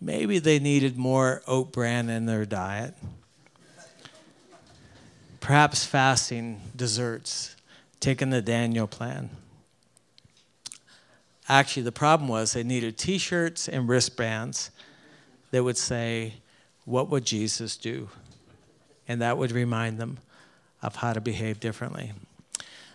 Maybe 0.00 0.38
they 0.38 0.58
needed 0.58 0.96
more 0.96 1.42
oat 1.46 1.72
bran 1.72 2.08
in 2.08 2.24
their 2.24 2.46
diet. 2.46 2.94
Perhaps 5.40 5.86
fasting, 5.86 6.60
desserts, 6.76 7.56
taking 7.98 8.30
the 8.30 8.42
Daniel 8.42 8.86
plan. 8.86 9.30
Actually, 11.48 11.82
the 11.82 11.92
problem 11.92 12.28
was 12.28 12.52
they 12.52 12.62
needed 12.62 12.96
t 12.96 13.18
shirts 13.18 13.68
and 13.68 13.88
wristbands 13.88 14.70
that 15.50 15.64
would 15.64 15.76
say, 15.76 16.34
What 16.84 17.10
would 17.10 17.24
Jesus 17.24 17.76
do? 17.76 18.08
And 19.08 19.20
that 19.20 19.36
would 19.36 19.50
remind 19.50 19.98
them 19.98 20.18
of 20.82 20.96
how 20.96 21.12
to 21.12 21.20
behave 21.20 21.58
differently. 21.58 22.12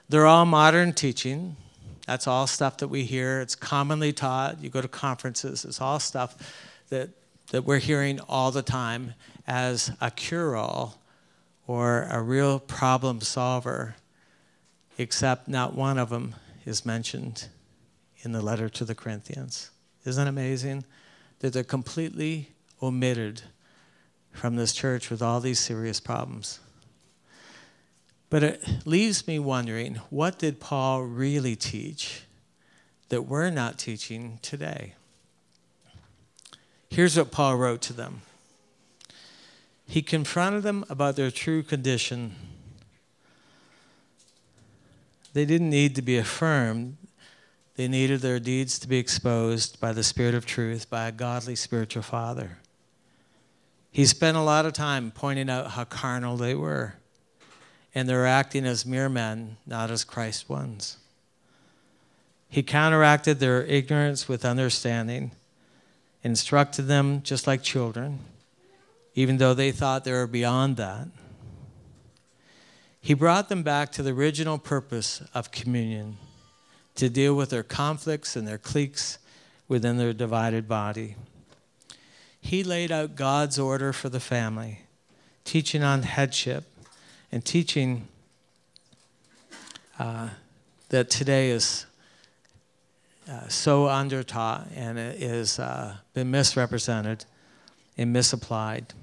They're 0.08 0.26
all 0.26 0.46
modern 0.46 0.94
teaching. 0.94 1.58
That's 2.08 2.28
all 2.28 2.48
stuff 2.48 2.78
that 2.78 2.88
we 2.88 3.04
hear. 3.04 3.42
It's 3.42 3.56
commonly 3.56 4.14
taught. 4.14 4.62
You 4.62 4.70
go 4.70 4.82
to 4.82 4.88
conferences, 4.88 5.66
it's 5.66 5.82
all 5.82 6.00
stuff 6.00 6.36
that, 6.90 7.10
that 7.50 7.66
we're 7.66 7.80
hearing 7.80 8.20
all 8.30 8.52
the 8.52 8.62
time 8.62 9.16
as 9.48 9.92
a 10.00 10.12
cure 10.12 10.56
all 10.56 11.00
or 11.68 12.08
a 12.12 12.22
real 12.22 12.60
problem 12.60 13.22
solver, 13.22 13.96
except 14.98 15.48
not 15.48 15.76
one 15.76 15.98
of 15.98 16.10
them 16.10 16.36
is 16.66 16.86
mentioned 16.86 17.48
in 18.20 18.32
the 18.32 18.42
letter 18.42 18.70
to 18.70 18.86
the 18.86 18.96
Corinthians. 18.96 19.72
Isn't 20.06 20.28
it 20.28 20.30
amazing 20.30 20.86
that 21.40 21.54
they're 21.54 21.64
completely 21.64 22.50
omitted 22.82 23.42
from 24.32 24.56
this 24.56 24.74
church 24.74 25.10
with 25.10 25.22
all 25.22 25.40
these 25.40 25.60
serious 25.60 26.00
problems? 26.00 26.60
But 28.30 28.44
it 28.44 28.86
leaves 28.86 29.28
me 29.28 29.40
wondering 29.40 29.96
what 30.10 30.40
did 30.40 30.60
Paul 30.60 31.04
really 31.04 31.56
teach 31.56 32.24
that 33.10 33.24
we're 33.24 33.50
not 33.50 33.78
teaching 33.78 34.40
today? 34.42 34.94
Here's 36.90 37.18
what 37.18 37.32
Paul 37.32 37.58
wrote 37.58 37.82
to 37.84 37.94
them. 37.94 38.22
He 39.88 40.02
confronted 40.02 40.64
them 40.64 40.86
about 40.90 41.16
their 41.16 41.32
true 41.32 41.64
condition. 41.64 42.36
They 45.34 45.46
didn't 45.46 45.70
need 45.70 45.96
to 45.96 46.02
be 46.02 46.18
affirmed, 46.18 46.98
they 47.76 47.88
needed 47.88 48.22
their 48.22 48.40
deeds 48.40 48.80
to 48.80 48.88
be 48.88 48.98
exposed 48.98 49.80
by 49.80 49.92
the 49.92 50.04
Spirit 50.04 50.34
of 50.34 50.46
truth, 50.46 50.90
by 50.90 51.08
a 51.08 51.12
godly 51.12 51.56
spiritual 51.56 52.04
father. 52.04 52.58
He 53.92 54.06
spent 54.06 54.38
a 54.38 54.42
lot 54.42 54.66
of 54.66 54.74
time 54.74 55.12
pointing 55.12 55.50
out 55.50 55.72
how 55.72 55.84
carnal 55.84 56.38
they 56.38 56.56
were, 56.56 56.96
and 57.94 58.08
they 58.08 58.14
were 58.14 58.26
acting 58.26 58.66
as 58.66 58.86
mere 58.86 59.10
men, 59.10 59.58
not 59.66 59.92
as 59.92 60.04
Christ 60.04 60.50
ones. 60.50 60.98
He 62.50 62.64
counteracted 62.64 63.40
their 63.40 63.64
ignorance 63.64 64.30
with 64.30 64.46
understanding, 64.46 65.32
instructed 66.24 66.84
them 66.84 67.22
just 67.24 67.48
like 67.48 67.62
children, 67.62 68.20
even 69.16 69.38
though 69.38 69.54
they 69.54 69.72
thought 69.72 70.04
they 70.04 70.12
were 70.12 70.28
beyond 70.28 70.76
that. 70.78 71.08
He 73.00 73.14
brought 73.14 73.50
them 73.50 73.64
back 73.64 73.92
to 73.94 74.04
the 74.04 74.12
original 74.12 74.58
purpose 74.58 75.24
of 75.34 75.52
communion 75.52 76.18
to 76.96 77.10
deal 77.10 77.34
with 77.34 77.50
their 77.50 77.64
conflicts 77.64 78.36
and 78.36 78.48
their 78.48 78.58
cliques 78.58 79.18
within 79.68 79.98
their 79.98 80.14
divided 80.14 80.68
body. 80.68 81.16
He 82.42 82.64
laid 82.64 82.92
out 82.92 83.16
God's 83.16 83.58
order 83.58 83.94
for 83.94 84.10
the 84.10 84.20
family, 84.20 84.82
teaching 85.44 85.82
on 85.82 86.04
headship 86.04 86.66
and 87.32 87.44
teaching 87.44 88.08
uh, 89.98 90.30
that 90.90 91.10
today 91.10 91.50
is 91.50 91.86
uh, 93.30 93.48
so 93.48 93.86
undertaught 93.86 94.68
and 94.76 95.00
it 95.00 95.20
has 95.22 95.58
uh, 95.58 95.96
been 96.14 96.30
misrepresented 96.30 97.26
and 97.98 98.12
misapplied. 98.12 98.94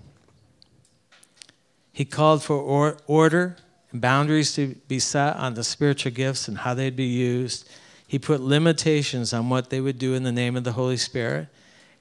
He 1.92 2.04
called 2.04 2.42
for 2.42 2.56
or- 2.56 2.96
order 3.06 3.56
and 3.90 4.00
boundaries 4.00 4.54
to 4.54 4.76
be 4.88 4.98
set 4.98 5.36
on 5.36 5.54
the 5.54 5.64
spiritual 5.64 6.12
gifts 6.12 6.48
and 6.48 6.58
how 6.58 6.74
they'd 6.74 6.96
be 6.96 7.04
used 7.04 7.68
he 8.12 8.18
put 8.18 8.42
limitations 8.42 9.32
on 9.32 9.48
what 9.48 9.70
they 9.70 9.80
would 9.80 9.98
do 9.98 10.12
in 10.12 10.22
the 10.22 10.32
name 10.32 10.54
of 10.54 10.64
the 10.64 10.72
Holy 10.72 10.98
Spirit. 10.98 11.48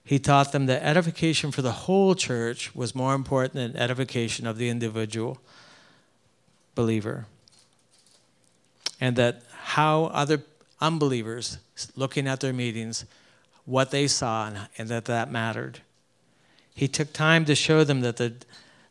He 0.04 0.19
taught 0.19 0.51
them 0.51 0.65
that 0.65 0.84
edification 0.84 1.51
for 1.51 1.62
the 1.62 1.71
whole 1.71 2.15
church 2.15 2.75
was 2.75 2.93
more 2.93 3.15
important 3.15 3.54
than 3.54 3.82
edification 3.82 4.45
of 4.45 4.58
the 4.58 4.67
individual 4.67 5.38
believer. 6.75 7.27
And 8.99 9.15
that 9.15 9.43
how 9.54 10.08
other 10.08 10.43
unbelievers 10.82 11.60
looking 11.95 12.27
at 12.27 12.41
their 12.41 12.51
meetings, 12.51 13.06
what 13.63 13.91
they 13.91 14.06
saw, 14.06 14.47
and, 14.47 14.67
and 14.77 14.89
that 14.89 15.06
that 15.06 15.32
mattered. 15.32 15.80
He 16.75 16.89
took 16.89 17.13
time 17.13 17.45
to 17.45 17.56
show 17.56 17.86
them 17.86 18.01
that 18.01 18.17
the, 18.17 18.34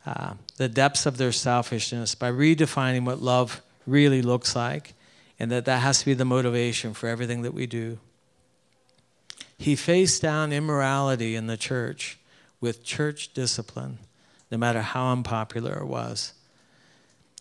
uh, 0.05 0.33
the 0.57 0.69
depths 0.69 1.05
of 1.05 1.17
their 1.17 1.31
selfishness 1.31 2.15
by 2.15 2.31
redefining 2.31 3.05
what 3.05 3.21
love 3.21 3.61
really 3.85 4.21
looks 4.21 4.55
like 4.55 4.93
and 5.39 5.51
that 5.51 5.65
that 5.65 5.79
has 5.79 5.99
to 5.99 6.05
be 6.05 6.13
the 6.13 6.25
motivation 6.25 6.93
for 6.93 7.07
everything 7.07 7.41
that 7.41 7.53
we 7.53 7.65
do. 7.65 7.97
He 9.57 9.75
faced 9.75 10.21
down 10.21 10.51
immorality 10.51 11.35
in 11.35 11.47
the 11.47 11.57
church 11.57 12.17
with 12.59 12.83
church 12.83 13.33
discipline, 13.33 13.99
no 14.51 14.57
matter 14.57 14.81
how 14.81 15.11
unpopular 15.11 15.79
it 15.79 15.87
was. 15.87 16.33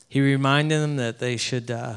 He 0.09 0.21
reminded 0.21 0.81
them 0.81 0.97
that 0.97 1.19
they 1.19 1.37
should 1.37 1.71
uh, 1.71 1.97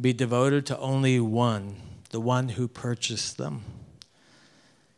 be 0.00 0.12
devoted 0.12 0.66
to 0.66 0.78
only 0.78 1.18
one, 1.18 1.76
the 2.10 2.20
one 2.20 2.50
who 2.50 2.68
purchased 2.68 3.38
them. 3.38 3.62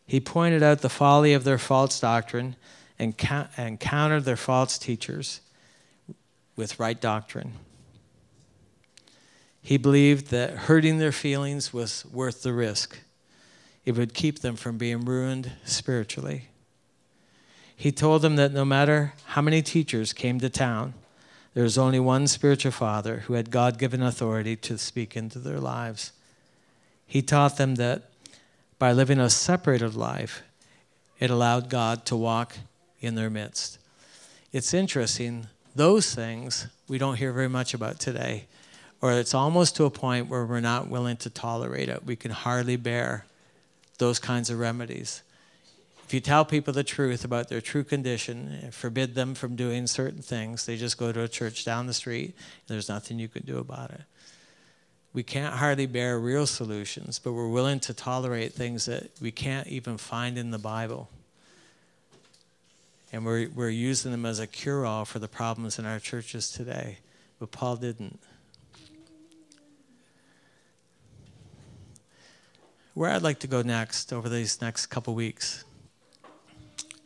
He 0.06 0.20
pointed 0.20 0.62
out 0.62 0.80
the 0.80 0.88
folly 0.88 1.32
of 1.32 1.44
their 1.44 1.58
false 1.58 2.00
doctrine 2.00 2.56
and, 3.00 3.80
countered 3.80 4.24
their 4.24 4.36
false 4.36 4.78
teachers 4.78 5.40
with 6.54 6.78
right 6.78 7.00
doctrine. 7.00 7.54
He 9.62 9.78
believed 9.78 10.28
that 10.28 10.50
hurting 10.50 10.98
their 10.98 11.12
feelings 11.12 11.72
was 11.72 12.04
worth 12.12 12.42
the 12.42 12.52
risk. 12.52 12.98
It 13.84 13.96
would 13.96 14.12
keep 14.12 14.40
them 14.40 14.56
from 14.56 14.76
being 14.76 15.04
ruined 15.04 15.52
spiritually. 15.64 16.48
He 17.74 17.90
told 17.90 18.20
them 18.20 18.36
that 18.36 18.52
no 18.52 18.64
matter 18.64 19.14
how 19.24 19.40
many 19.40 19.62
teachers 19.62 20.12
came 20.12 20.38
to 20.40 20.50
town, 20.50 20.92
there 21.54 21.64
was 21.64 21.78
only 21.78 21.98
one 21.98 22.26
spiritual 22.26 22.72
father 22.72 23.20
who 23.20 23.34
had 23.34 23.50
God 23.50 23.78
given 23.78 24.02
authority 24.02 24.54
to 24.56 24.76
speak 24.76 25.16
into 25.16 25.38
their 25.38 25.58
lives. 25.58 26.12
He 27.06 27.22
taught 27.22 27.56
them 27.56 27.76
that 27.76 28.10
by 28.78 28.92
living 28.92 29.18
a 29.18 29.30
separated 29.30 29.94
life, 29.94 30.42
it 31.18 31.30
allowed 31.30 31.70
God 31.70 32.04
to 32.06 32.16
walk 32.16 32.56
in 33.00 33.14
their 33.14 33.30
midst. 33.30 33.78
It's 34.52 34.74
interesting, 34.74 35.46
those 35.74 36.14
things 36.14 36.66
we 36.88 36.98
don't 36.98 37.16
hear 37.16 37.32
very 37.32 37.48
much 37.48 37.74
about 37.74 38.00
today 38.00 38.46
or 39.02 39.12
it's 39.12 39.34
almost 39.34 39.76
to 39.76 39.84
a 39.84 39.90
point 39.90 40.28
where 40.28 40.44
we're 40.44 40.60
not 40.60 40.88
willing 40.88 41.16
to 41.18 41.30
tolerate 41.30 41.88
it. 41.88 42.04
We 42.04 42.16
can 42.16 42.30
hardly 42.30 42.76
bear 42.76 43.24
those 43.98 44.18
kinds 44.18 44.50
of 44.50 44.58
remedies. 44.58 45.22
If 46.04 46.12
you 46.12 46.20
tell 46.20 46.44
people 46.44 46.74
the 46.74 46.84
truth 46.84 47.24
about 47.24 47.48
their 47.48 47.60
true 47.60 47.84
condition, 47.84 48.58
and 48.62 48.74
forbid 48.74 49.14
them 49.14 49.34
from 49.34 49.56
doing 49.56 49.86
certain 49.86 50.22
things, 50.22 50.66
they 50.66 50.76
just 50.76 50.98
go 50.98 51.12
to 51.12 51.22
a 51.22 51.28
church 51.28 51.64
down 51.64 51.86
the 51.86 51.94
street, 51.94 52.34
there's 52.66 52.88
nothing 52.88 53.18
you 53.18 53.28
can 53.28 53.44
do 53.44 53.58
about 53.58 53.90
it. 53.90 54.02
We 55.12 55.22
can't 55.22 55.54
hardly 55.54 55.86
bear 55.86 56.18
real 56.18 56.46
solutions, 56.46 57.18
but 57.18 57.32
we're 57.32 57.48
willing 57.48 57.80
to 57.80 57.94
tolerate 57.94 58.52
things 58.52 58.86
that 58.86 59.10
we 59.20 59.30
can't 59.30 59.66
even 59.68 59.98
find 59.98 60.36
in 60.36 60.50
the 60.50 60.58
Bible. 60.58 61.08
And 63.12 63.24
we're, 63.24 63.48
we're 63.54 63.68
using 63.68 64.12
them 64.12 64.24
as 64.24 64.38
a 64.38 64.46
cure 64.46 64.86
all 64.86 65.04
for 65.04 65.18
the 65.18 65.28
problems 65.28 65.78
in 65.78 65.86
our 65.86 65.98
churches 65.98 66.50
today. 66.50 66.98
But 67.38 67.50
Paul 67.50 67.76
didn't. 67.76 68.20
where 72.94 73.10
I'd 73.10 73.22
like 73.22 73.38
to 73.38 73.46
go 73.46 73.62
next 73.62 74.12
over 74.12 74.28
these 74.28 74.60
next 74.60 74.86
couple 74.88 75.14
weeks, 75.14 75.64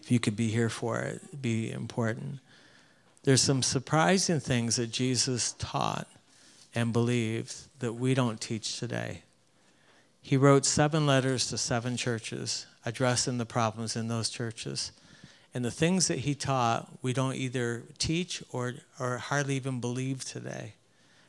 if 0.03 0.11
you 0.11 0.19
could 0.19 0.35
be 0.35 0.49
here 0.49 0.69
for 0.69 0.99
it, 1.01 1.23
it'd 1.29 1.43
be 1.43 1.71
important. 1.71 2.41
There's 3.23 3.41
some 3.41 3.63
surprising 3.63 4.41
things 4.41 4.75
that 4.77 4.91
Jesus 4.91 5.53
taught 5.53 6.09
and 6.75 6.93
believed 6.93 7.55
that 7.79 7.93
we 7.93 8.13
don't 8.13 8.41
teach 8.41 8.79
today. 8.79 9.23
He 10.21 10.37
wrote 10.37 10.67
seven 10.67 11.07
letters 11.07 11.47
to 11.51 11.59
seven 11.59 11.97
churches 11.97 12.67
addressing 12.85 13.39
the 13.39 13.47
problems 13.47 13.95
in 13.95 14.09
those 14.09 14.31
churches. 14.31 14.91
And 15.55 15.65
the 15.65 15.71
things 15.71 16.09
that 16.09 16.19
he 16.19 16.35
taught, 16.35 16.89
we 17.01 17.13
don't 17.13 17.37
either 17.37 17.85
teach 17.99 18.43
or, 18.51 18.75
or 18.99 19.19
hardly 19.19 19.55
even 19.55 19.81
believe 19.81 20.25
today. 20.25 20.75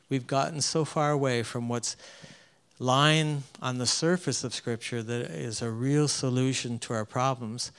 We've 0.08 0.26
gotten 0.26 0.60
so 0.60 0.84
far 0.84 1.12
away 1.12 1.44
from 1.44 1.68
what's 1.68 1.96
lying 2.80 3.44
on 3.62 3.78
the 3.78 3.86
surface 3.86 4.42
of 4.42 4.52
Scripture 4.52 5.00
that 5.02 5.30
is 5.30 5.62
a 5.62 5.70
real 5.70 6.08
solution 6.08 6.80
to 6.80 6.92
our 6.92 7.04
problems 7.04 7.70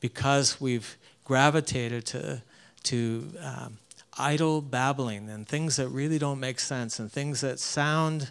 because 0.00 0.60
we've 0.60 0.98
gravitated 1.24 2.04
to, 2.06 2.42
to 2.84 3.32
um, 3.42 3.78
idle 4.18 4.60
babbling 4.60 5.30
and 5.30 5.48
things 5.48 5.76
that 5.76 5.88
really 5.88 6.18
don't 6.18 6.38
make 6.38 6.60
sense 6.60 6.98
and 6.98 7.10
things 7.10 7.40
that 7.40 7.58
sound, 7.58 8.30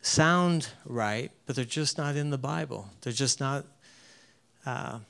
sound 0.00 0.68
right, 0.86 1.32
but 1.44 1.56
they're 1.56 1.64
just 1.64 1.98
not 1.98 2.14
in 2.14 2.30
the 2.30 2.38
Bible. 2.38 2.88
They're 3.00 3.12
just 3.12 3.40
not. 3.40 3.66
Uh, 4.64 5.00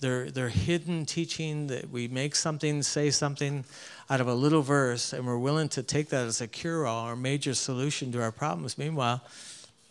they're, 0.00 0.30
they're 0.30 0.48
hidden 0.48 1.04
teaching 1.04 1.66
that 1.68 1.90
we 1.90 2.08
make 2.08 2.36
something, 2.36 2.82
say 2.82 3.10
something 3.10 3.64
out 4.08 4.20
of 4.20 4.28
a 4.28 4.34
little 4.34 4.62
verse, 4.62 5.12
and 5.12 5.26
we're 5.26 5.38
willing 5.38 5.68
to 5.70 5.82
take 5.82 6.08
that 6.10 6.26
as 6.26 6.40
a 6.40 6.46
cure 6.46 6.86
all 6.86 7.08
or 7.08 7.16
major 7.16 7.54
solution 7.54 8.12
to 8.12 8.22
our 8.22 8.32
problems. 8.32 8.78
Meanwhile, 8.78 9.22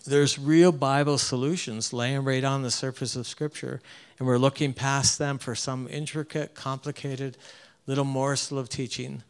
there's 0.05 0.39
real 0.39 0.72
Bible 0.72 1.18
solutions 1.18 1.91
laying 1.91 2.24
right 2.24 2.43
on 2.43 2.64
the 2.64 2.72
surface 2.72 3.16
of 3.16 3.28
Scripture, 3.28 3.82
and 4.18 4.28
we're 4.28 4.38
looking 4.38 4.74
past 4.74 5.20
them 5.20 5.38
for 5.38 5.53
some 5.53 5.88
intricate, 5.89 6.55
complicated 6.55 7.38
little 7.86 8.05
morsel 8.05 8.58
of 8.58 8.70
teaching 8.70 9.24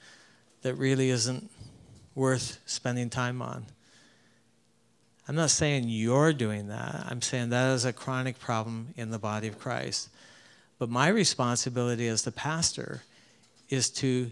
that 0.62 0.76
really 0.76 1.10
isn't 1.10 1.50
worth 2.14 2.60
spending 2.66 3.10
time 3.10 3.42
on. 3.42 3.66
I'm 5.28 5.36
not 5.36 5.50
saying 5.50 5.86
you're 5.88 6.34
doing 6.34 6.68
that. 6.70 7.06
I'm 7.10 7.22
saying 7.22 7.50
that 7.50 7.74
is 7.74 7.84
a 7.84 7.92
chronic 7.92 8.40
problem 8.40 8.94
in 8.96 9.12
the 9.12 9.20
body 9.20 9.48
of 9.48 9.60
Christ. 9.60 10.10
But 10.80 10.90
my 10.90 11.08
responsibility 11.08 12.08
as 12.08 12.22
the 12.22 12.32
pastor 12.32 13.02
is 13.70 13.90
to 13.90 14.32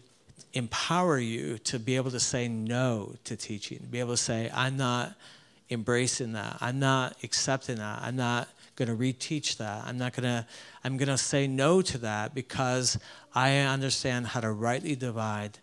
empower 0.53 1.17
you 1.19 1.57
to 1.59 1.79
be 1.79 1.95
able 1.95 2.11
to 2.11 2.19
say 2.19 2.47
no 2.47 3.15
to 3.25 3.35
teaching, 3.35 3.87
be 3.89 3.99
able 3.99 4.11
to 4.13 4.17
say, 4.17 4.49
I'm 4.53 4.77
not 4.77 5.13
embracing 5.69 6.33
that. 6.33 6.57
I'm 6.61 6.79
not 6.79 7.17
accepting 7.23 7.77
that. 7.77 8.01
I'm 8.01 8.15
not 8.15 8.47
going 8.75 8.87
to 8.89 8.95
reteach 8.95 9.57
that. 9.57 9.85
I'm 9.85 9.97
not 9.97 10.13
going 10.13 10.23
to 10.23 10.45
I'm 10.83 10.97
going 10.97 11.09
to 11.09 11.17
say 11.17 11.47
no 11.47 11.81
to 11.81 11.97
that 11.99 12.35
because 12.35 12.97
I 13.33 13.57
understand 13.57 14.27
how 14.27 14.41
to 14.41 14.51
rightly 14.51 14.95
divide 14.95 15.59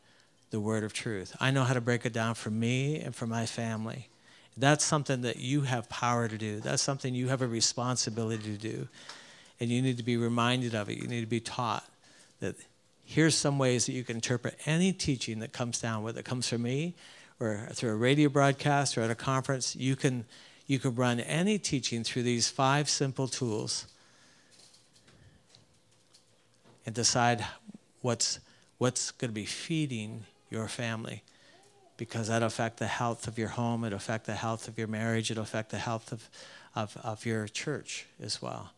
the 0.51 0.61
word 0.61 0.85
of 0.85 0.93
truth. 0.93 1.37
I 1.41 1.51
know 1.51 1.64
how 1.64 1.74
to 1.74 1.80
break 1.80 2.05
it 2.05 2.12
down 2.12 2.35
for 2.35 2.51
me 2.51 3.01
and 3.01 3.14
for 3.14 3.26
my 3.26 3.47
family. 3.47 4.09
That's 4.57 4.85
something 4.85 5.22
that 5.22 5.37
you 5.37 5.62
have 5.62 5.89
power 5.89 6.28
to 6.28 6.37
do. 6.37 6.61
That's 6.61 6.83
something 6.83 7.14
you 7.14 7.28
have 7.28 7.41
a 7.41 7.47
responsibility 7.47 8.57
to 8.57 8.59
do. 8.59 8.89
And 9.63 9.71
you 9.71 9.81
need 9.81 9.97
to 9.99 10.03
be 10.03 10.17
reminded 10.17 10.75
of 10.75 10.89
it. 10.89 10.99
You 10.99 11.07
need 11.07 11.21
to 11.21 11.29
be 11.29 11.39
taught 11.39 11.85
that 12.41 12.57
here's 13.05 13.37
some 13.37 13.61
ways 13.61 13.87
that 13.87 13.93
you 13.93 14.03
can 14.03 14.17
interpret 14.17 14.59
any 14.67 14.93
teaching 14.93 15.39
that 15.39 15.53
comes 15.53 15.81
down, 15.81 16.03
whether 16.03 16.19
it 16.19 16.25
comes 16.25 16.49
from 16.49 16.63
me 16.63 16.95
or 17.39 17.69
through 17.71 17.91
a 17.91 17.95
radio 17.95 18.29
broadcast 18.29 18.99
or 18.99 19.03
at 19.03 19.11
a 19.13 19.15
conference. 19.15 19.77
You 19.77 19.95
can, 19.95 20.25
you 20.67 20.81
can 20.81 20.97
run 20.97 21.21
any 21.21 21.61
teaching 21.61 22.03
through 22.03 22.25
these 22.25 22.49
five 22.49 22.91
simple 22.91 23.29
tools 23.29 23.87
and 26.85 26.93
decide 26.93 27.47
what's, 28.01 28.41
what's 28.79 29.13
going 29.13 29.31
to 29.31 29.33
be 29.33 29.47
feeding 29.47 30.25
your 30.51 30.67
family 30.67 31.23
because 31.97 32.27
that'll 32.27 32.49
affect 32.49 32.79
the 32.79 32.89
health 32.89 33.29
of 33.29 33.39
your 33.39 33.51
home, 33.51 33.85
it'll 33.85 33.97
affect 33.97 34.27
the 34.27 34.35
health 34.35 34.67
of 34.67 34.77
your 34.77 34.89
marriage, 34.89 35.31
it'll 35.31 35.45
affect 35.45 35.71
the 35.71 35.79
health 35.79 36.11
of, 36.11 36.29
of, 36.75 36.97
of 37.05 37.25
your 37.25 37.47
church 37.47 38.07
as 38.21 38.43
well. 38.43 38.73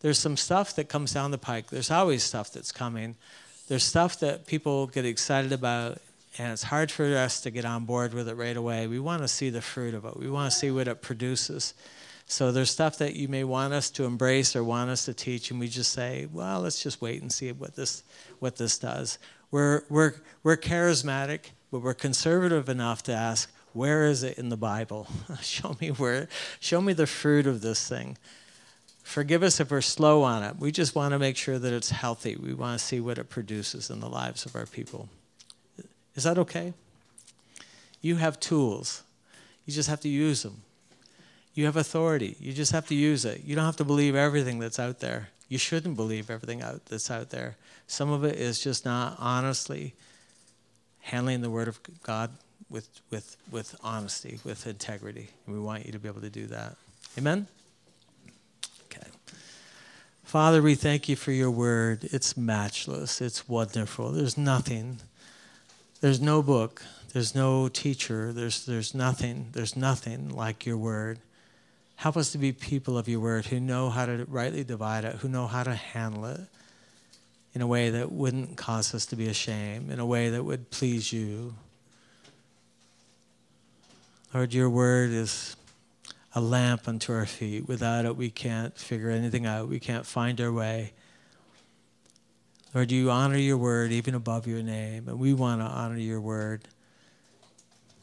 There's 0.00 0.18
some 0.18 0.36
stuff 0.36 0.76
that 0.76 0.88
comes 0.88 1.12
down 1.12 1.30
the 1.30 1.38
pike. 1.38 1.70
There's 1.70 1.90
always 1.90 2.22
stuff 2.22 2.52
that's 2.52 2.72
coming. 2.72 3.16
There's 3.68 3.84
stuff 3.84 4.20
that 4.20 4.46
people 4.46 4.86
get 4.86 5.04
excited 5.04 5.52
about, 5.52 5.98
and 6.38 6.52
it's 6.52 6.64
hard 6.64 6.90
for 6.90 7.04
us 7.04 7.40
to 7.42 7.50
get 7.50 7.64
on 7.64 7.84
board 7.84 8.14
with 8.14 8.28
it 8.28 8.34
right 8.34 8.56
away. 8.56 8.86
We 8.86 9.00
want 9.00 9.22
to 9.22 9.28
see 9.28 9.50
the 9.50 9.62
fruit 9.62 9.94
of 9.94 10.04
it, 10.04 10.16
we 10.16 10.30
want 10.30 10.52
to 10.52 10.56
see 10.56 10.70
what 10.70 10.88
it 10.88 11.02
produces. 11.02 11.74
So 12.28 12.50
there's 12.50 12.72
stuff 12.72 12.98
that 12.98 13.14
you 13.14 13.28
may 13.28 13.44
want 13.44 13.72
us 13.72 13.88
to 13.90 14.04
embrace 14.04 14.56
or 14.56 14.64
want 14.64 14.90
us 14.90 15.04
to 15.04 15.14
teach, 15.14 15.50
and 15.50 15.60
we 15.60 15.68
just 15.68 15.92
say, 15.92 16.26
well, 16.32 16.60
let's 16.60 16.82
just 16.82 17.00
wait 17.00 17.22
and 17.22 17.32
see 17.32 17.52
what 17.52 17.76
this, 17.76 18.02
what 18.40 18.56
this 18.56 18.78
does. 18.78 19.18
We're, 19.52 19.84
we're, 19.88 20.14
we're 20.42 20.56
charismatic 20.56 21.50
but 21.70 21.80
we're 21.80 21.94
conservative 21.94 22.68
enough 22.68 23.02
to 23.04 23.12
ask, 23.12 23.52
where 23.72 24.06
is 24.06 24.22
it 24.22 24.38
in 24.38 24.48
the 24.48 24.56
Bible? 24.56 25.06
show 25.42 25.76
me 25.80 25.88
where, 25.88 26.28
show 26.60 26.80
me 26.80 26.92
the 26.92 27.06
fruit 27.06 27.46
of 27.46 27.60
this 27.60 27.86
thing. 27.86 28.16
Forgive 29.06 29.44
us 29.44 29.60
if 29.60 29.70
we're 29.70 29.82
slow 29.82 30.24
on 30.24 30.42
it. 30.42 30.56
We 30.58 30.72
just 30.72 30.96
want 30.96 31.12
to 31.12 31.18
make 31.20 31.36
sure 31.36 31.60
that 31.60 31.72
it's 31.72 31.90
healthy. 31.90 32.34
We 32.34 32.52
want 32.52 32.80
to 32.80 32.84
see 32.84 32.98
what 32.98 33.18
it 33.18 33.30
produces 33.30 33.88
in 33.88 34.00
the 34.00 34.08
lives 34.08 34.44
of 34.44 34.56
our 34.56 34.66
people. 34.66 35.08
Is 36.16 36.24
that 36.24 36.38
okay? 36.38 36.74
You 38.02 38.16
have 38.16 38.40
tools. 38.40 39.04
You 39.64 39.72
just 39.72 39.88
have 39.88 40.00
to 40.00 40.08
use 40.08 40.42
them. 40.42 40.62
You 41.54 41.66
have 41.66 41.76
authority. 41.76 42.36
You 42.40 42.52
just 42.52 42.72
have 42.72 42.88
to 42.88 42.96
use 42.96 43.24
it. 43.24 43.44
You 43.44 43.54
don't 43.54 43.64
have 43.64 43.76
to 43.76 43.84
believe 43.84 44.16
everything 44.16 44.58
that's 44.58 44.80
out 44.80 44.98
there. 44.98 45.28
You 45.48 45.56
shouldn't 45.56 45.94
believe 45.94 46.28
everything 46.28 46.60
out, 46.60 46.84
that's 46.86 47.08
out 47.08 47.30
there. 47.30 47.54
Some 47.86 48.10
of 48.10 48.24
it 48.24 48.34
is 48.34 48.58
just 48.58 48.84
not 48.84 49.14
honestly 49.20 49.94
handling 50.98 51.42
the 51.42 51.50
Word 51.50 51.68
of 51.68 51.78
God 52.02 52.32
with, 52.68 52.88
with, 53.10 53.36
with 53.52 53.76
honesty, 53.84 54.40
with 54.44 54.66
integrity. 54.66 55.28
And 55.46 55.54
we 55.54 55.60
want 55.62 55.86
you 55.86 55.92
to 55.92 55.98
be 56.00 56.08
able 56.08 56.22
to 56.22 56.28
do 56.28 56.48
that. 56.48 56.74
Amen? 57.16 57.46
Father, 60.36 60.60
we 60.60 60.74
thank 60.74 61.08
you 61.08 61.16
for 61.16 61.32
your 61.32 61.50
Word. 61.50 62.04
It's 62.12 62.36
matchless, 62.36 63.22
it's 63.22 63.48
wonderful. 63.48 64.12
There's 64.12 64.36
nothing, 64.36 64.98
there's 66.02 66.20
no 66.20 66.42
book, 66.42 66.82
there's 67.14 67.34
no 67.34 67.68
teacher, 67.68 68.34
there's, 68.34 68.66
there's 68.66 68.94
nothing, 68.94 69.48
there's 69.52 69.76
nothing 69.76 70.28
like 70.28 70.66
your 70.66 70.76
Word. 70.76 71.20
Help 71.94 72.18
us 72.18 72.32
to 72.32 72.38
be 72.38 72.52
people 72.52 72.98
of 72.98 73.08
your 73.08 73.18
Word 73.18 73.46
who 73.46 73.58
know 73.58 73.88
how 73.88 74.04
to 74.04 74.26
rightly 74.28 74.62
divide 74.62 75.06
it, 75.06 75.14
who 75.14 75.28
know 75.30 75.46
how 75.46 75.62
to 75.62 75.74
handle 75.74 76.26
it 76.26 76.40
in 77.54 77.62
a 77.62 77.66
way 77.66 77.88
that 77.88 78.12
wouldn't 78.12 78.58
cause 78.58 78.94
us 78.94 79.06
to 79.06 79.16
be 79.16 79.28
ashamed, 79.28 79.90
in 79.90 79.98
a 79.98 80.04
way 80.04 80.28
that 80.28 80.44
would 80.44 80.70
please 80.70 81.14
you. 81.14 81.54
Lord, 84.34 84.52
your 84.52 84.68
word 84.68 85.08
is 85.12 85.56
a 86.36 86.40
lamp 86.40 86.86
unto 86.86 87.14
our 87.14 87.24
feet. 87.24 87.66
Without 87.66 88.04
it, 88.04 88.14
we 88.14 88.28
can't 88.28 88.76
figure 88.76 89.08
anything 89.08 89.46
out, 89.46 89.68
we 89.68 89.80
can't 89.80 90.04
find 90.04 90.38
our 90.38 90.52
way. 90.52 90.92
Lord, 92.74 92.92
you 92.92 93.10
honor 93.10 93.38
your 93.38 93.56
word 93.56 93.90
even 93.90 94.14
above 94.14 94.46
your 94.46 94.62
name, 94.62 95.08
and 95.08 95.18
we 95.18 95.32
want 95.32 95.62
to 95.62 95.66
honor 95.66 95.96
your 95.96 96.20
word. 96.20 96.68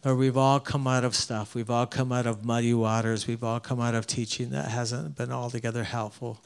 Lord, 0.04 0.18
we've 0.18 0.36
all 0.36 0.60
come 0.60 0.88
out 0.88 1.04
of 1.04 1.16
stuff. 1.16 1.54
We've 1.54 1.70
all 1.70 1.86
come 1.86 2.12
out 2.12 2.26
of 2.26 2.44
muddy 2.44 2.74
waters. 2.74 3.28
We've 3.28 3.44
all 3.44 3.60
come 3.60 3.80
out 3.80 3.94
of 3.94 4.08
teaching 4.08 4.50
that 4.50 4.70
hasn't 4.70 5.16
been 5.16 5.32
altogether 5.32 5.84
helpful. 5.84 6.42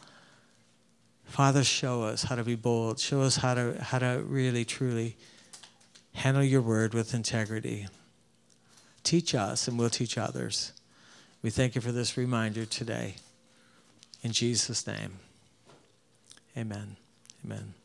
Father, 1.24 1.64
show 1.64 2.04
us 2.04 2.24
how 2.24 2.36
to 2.36 2.44
be 2.44 2.56
bold. 2.56 3.00
Show 3.00 3.22
us 3.22 3.38
how 3.38 3.54
to, 3.54 3.82
how 3.82 4.00
to 4.00 4.24
really, 4.28 4.66
truly 4.66 5.16
handle 6.14 6.44
your 6.44 6.62
word 6.62 6.94
with 6.94 7.14
integrity. 7.14 7.88
Teach 9.04 9.34
us, 9.34 9.70
and 9.70 9.80
we'll 9.80 9.90
teach 9.90 10.18
others. 10.18 10.74
We 11.42 11.50
thank 11.50 11.76
you 11.76 11.82
for 11.82 11.92
this 11.92 12.18
reminder 12.18 12.66
today. 12.66 13.16
In 14.24 14.32
Jesus' 14.32 14.88
name, 14.88 15.20
amen. 16.58 16.98
Amen. 17.46 17.77